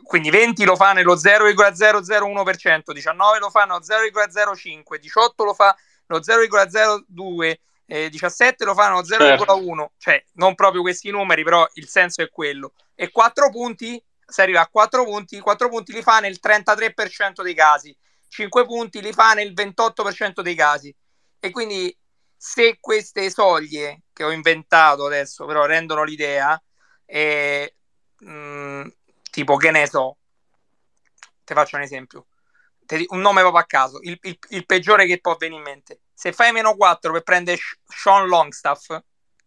[0.03, 5.75] Quindi 20 lo fa nello 0,001%, 19 lo fa nello 0,05, 18 lo fa
[6.07, 9.37] nello 0,02, eh, 17 lo fa nello 0,1.
[9.37, 9.91] Certo.
[9.97, 12.73] Cioè, non proprio questi numeri, però il senso è quello.
[12.95, 17.53] E 4 punti, se arriva a 4 punti, 4 punti li fa nel 33% dei
[17.53, 17.95] casi,
[18.27, 20.95] 5 punti li fa nel 28% dei casi.
[21.39, 21.95] E quindi
[22.43, 26.59] se queste soglie che ho inventato adesso però rendono l'idea,
[27.05, 27.75] eh,
[28.17, 28.87] mh, mm,
[29.29, 30.17] tipo che ne so,
[31.43, 32.25] ti faccio un esempio,
[33.09, 36.01] un nome proprio a caso, il, il, il, peggiore che può venire in mente.
[36.15, 38.97] Se fai meno 4 per prendere Sean Longstaff,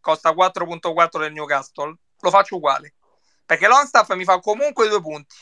[0.01, 2.95] costa 4.4 del Newcastle, lo faccio uguale.
[3.45, 5.34] Perché Longstaff mi fa comunque due punti,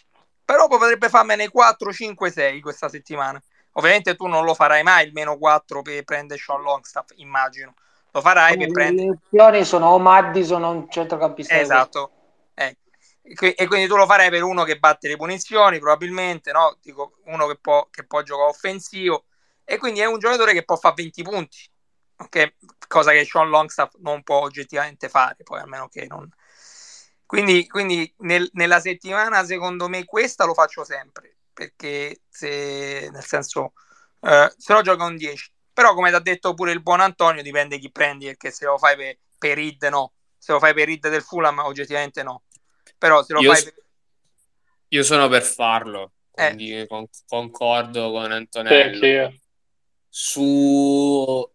[0.42, 3.42] però potrebbe farmene 4, 5, 6 questa settimana.
[3.72, 7.74] Ovviamente tu non lo farai mai il meno 4 per prendere Sean Longstaff, immagino.
[8.10, 9.06] Lo farai per prendere...
[9.06, 11.58] Le opzioni sono o Madison o un centrocampista.
[11.58, 12.10] Esatto.
[12.54, 12.76] Eh.
[13.22, 16.76] E quindi tu lo farai per uno che batte le punizioni, probabilmente, no?
[16.82, 19.24] Dico, uno che può, che può giocare offensivo.
[19.64, 21.70] E quindi è un giocatore che può fare 20 punti.
[22.16, 22.54] Okay?
[22.86, 26.28] Cosa che Sean Longstaff non può oggettivamente fare, poi a meno che non...
[27.24, 33.72] Quindi, quindi nel, nella settimana, secondo me, questa lo faccio sempre perché se nel senso
[34.20, 37.42] eh, se no gioca un 10 però come ti ha detto pure il buon Antonio
[37.42, 40.12] dipende chi prendi perché se lo fai per, per id no.
[40.36, 42.42] Se lo fai per id del Fulham oggettivamente no.
[42.98, 43.74] Però se lo io, fai per...
[44.88, 46.86] io sono per farlo quindi eh.
[46.86, 49.30] con, concordo con Antonello.
[49.30, 49.40] Sì,
[50.08, 51.50] su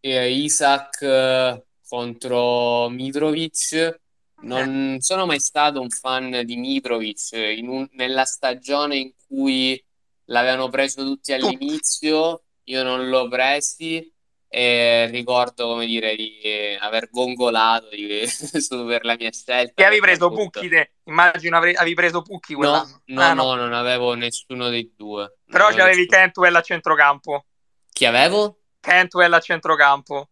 [0.00, 4.00] eh, Isaac eh, contro Mitrovic
[4.40, 5.02] non eh.
[5.02, 7.30] sono mai stato un fan di Mitrovic
[7.62, 9.82] un, nella stagione in cui
[10.26, 14.12] l'avevano preso tutti all'inizio, io non l'ho presi
[14.50, 16.40] e ricordo come dire di
[16.80, 18.24] aver gongolato di,
[18.86, 19.82] per la mia scelta.
[19.82, 20.92] E avevi preso Pucchi te?
[21.04, 23.02] Immagino avevi preso Pucchi quell'anno.
[23.06, 25.38] No, no, ah, no, no, non avevo nessuno dei due.
[25.46, 26.16] Però c'avevi nessuno.
[26.16, 27.44] Cantwell a centrocampo.
[27.92, 28.60] Chi avevo?
[28.80, 30.28] Cantwell a centrocampo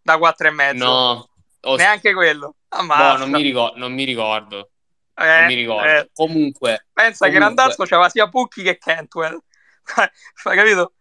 [0.00, 0.84] da 4 e mezzo.
[0.84, 1.28] No,
[1.60, 1.76] ho...
[1.76, 2.55] neanche quello.
[2.68, 4.70] No, non mi, ricordo, non mi ricordo.
[5.14, 5.88] Eh, non mi ricordo.
[5.88, 6.10] Eh.
[6.12, 7.30] Comunque, pensa comunque...
[7.30, 9.38] che Randazzo c'aveva sia Pucchi che Cantwell.
[10.44, 10.92] Hai capito?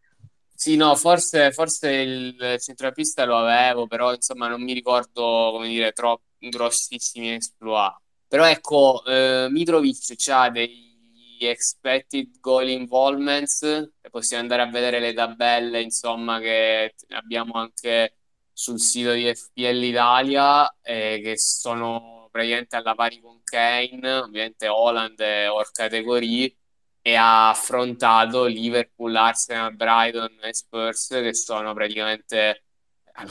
[0.53, 5.91] Sì, no, forse, forse il centrocampista lo avevo, però insomma non mi ricordo, come dire,
[5.91, 7.97] troppo grossissimi exploit.
[8.27, 15.81] Però ecco, eh, Mitrovic ha degli expected goal involvements, possiamo andare a vedere le tabelle,
[15.81, 18.15] insomma, che abbiamo anche
[18.55, 25.19] sul sito di FPL Italia, eh, che sono praticamente alla pari con Kane, ovviamente Holland
[25.19, 26.55] è or categorie,
[27.01, 32.63] e ha affrontato Liverpool, Arsenal, Brighton e Spurs che sono praticamente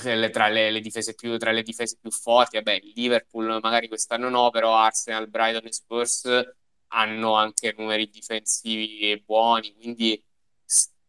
[0.05, 2.57] le, tra, le, le difese più, tra le difese più forti.
[2.57, 6.29] Vabbè, Liverpool magari quest'anno no, però Arsenal, Brighton e Spurs
[6.89, 10.23] hanno anche numeri difensivi buoni, quindi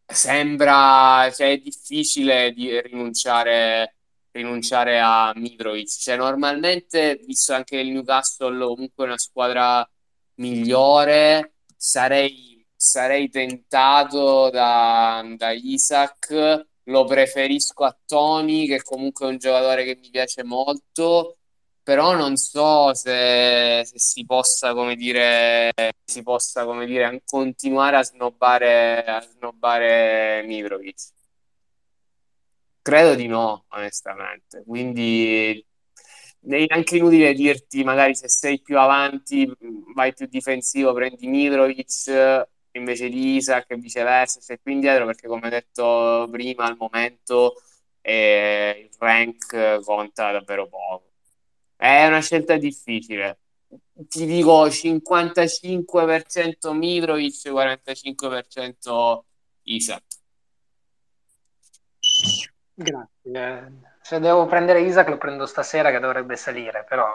[0.05, 3.94] sembra cioè, è difficile di rinunciare,
[4.35, 5.87] rinunciare a Mitrovic.
[5.87, 9.87] Cioè, normalmente, visto anche il Newcastle comunque una squadra
[10.35, 19.37] migliore, sarei sarei tentato da, da Isaac, lo preferisco a Tony, che comunque è un
[19.37, 21.37] giocatore che mi piace molto,
[21.81, 25.71] però non so se, se si possa, come dire,
[26.03, 31.13] si possa, come dire, continuare a snobbare, a snobbare Mitrovic.
[32.85, 34.61] Credo di no, onestamente.
[34.63, 35.65] Quindi
[36.47, 39.51] è anche inutile dirti magari se sei più avanti,
[39.95, 45.49] vai più difensivo, prendi Mitrovic invece di Isaac e viceversa, sei qui indietro perché come
[45.49, 47.55] detto prima al momento
[48.01, 51.05] eh, il rank conta davvero poco.
[51.75, 53.39] È una scelta difficile.
[54.07, 59.25] Ti dico 55% Mitrovic, 45%
[59.63, 60.03] Isaac.
[62.75, 63.71] Grazie.
[64.01, 67.07] Se devo prendere Isaac lo prendo stasera che dovrebbe salire, però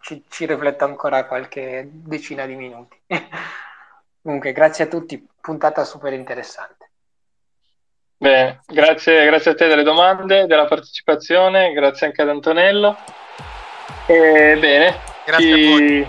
[0.00, 2.98] ci, ci rifletto ancora qualche decina di minuti.
[4.22, 6.90] Comunque, grazie a tutti, puntata super interessante.
[8.16, 12.96] Bene, grazie, grazie a te delle domande, della partecipazione, grazie anche ad Antonello.
[14.06, 14.98] E bene,
[15.38, 16.06] ci,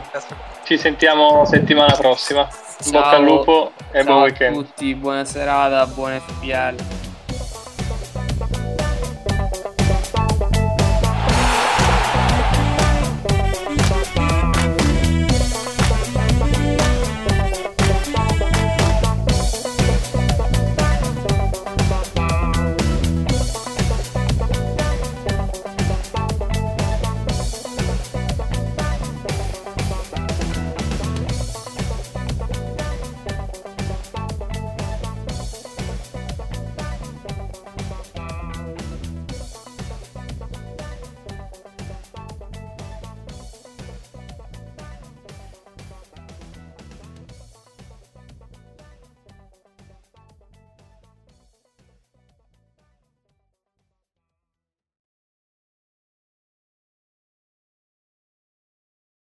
[0.63, 2.47] ci, sentiamo settimana prossima.
[2.47, 2.91] Ciao.
[2.91, 4.53] Bocca al lupo e buon weekend.
[4.53, 7.12] Ciao a tutti, buona serata, buon FPL.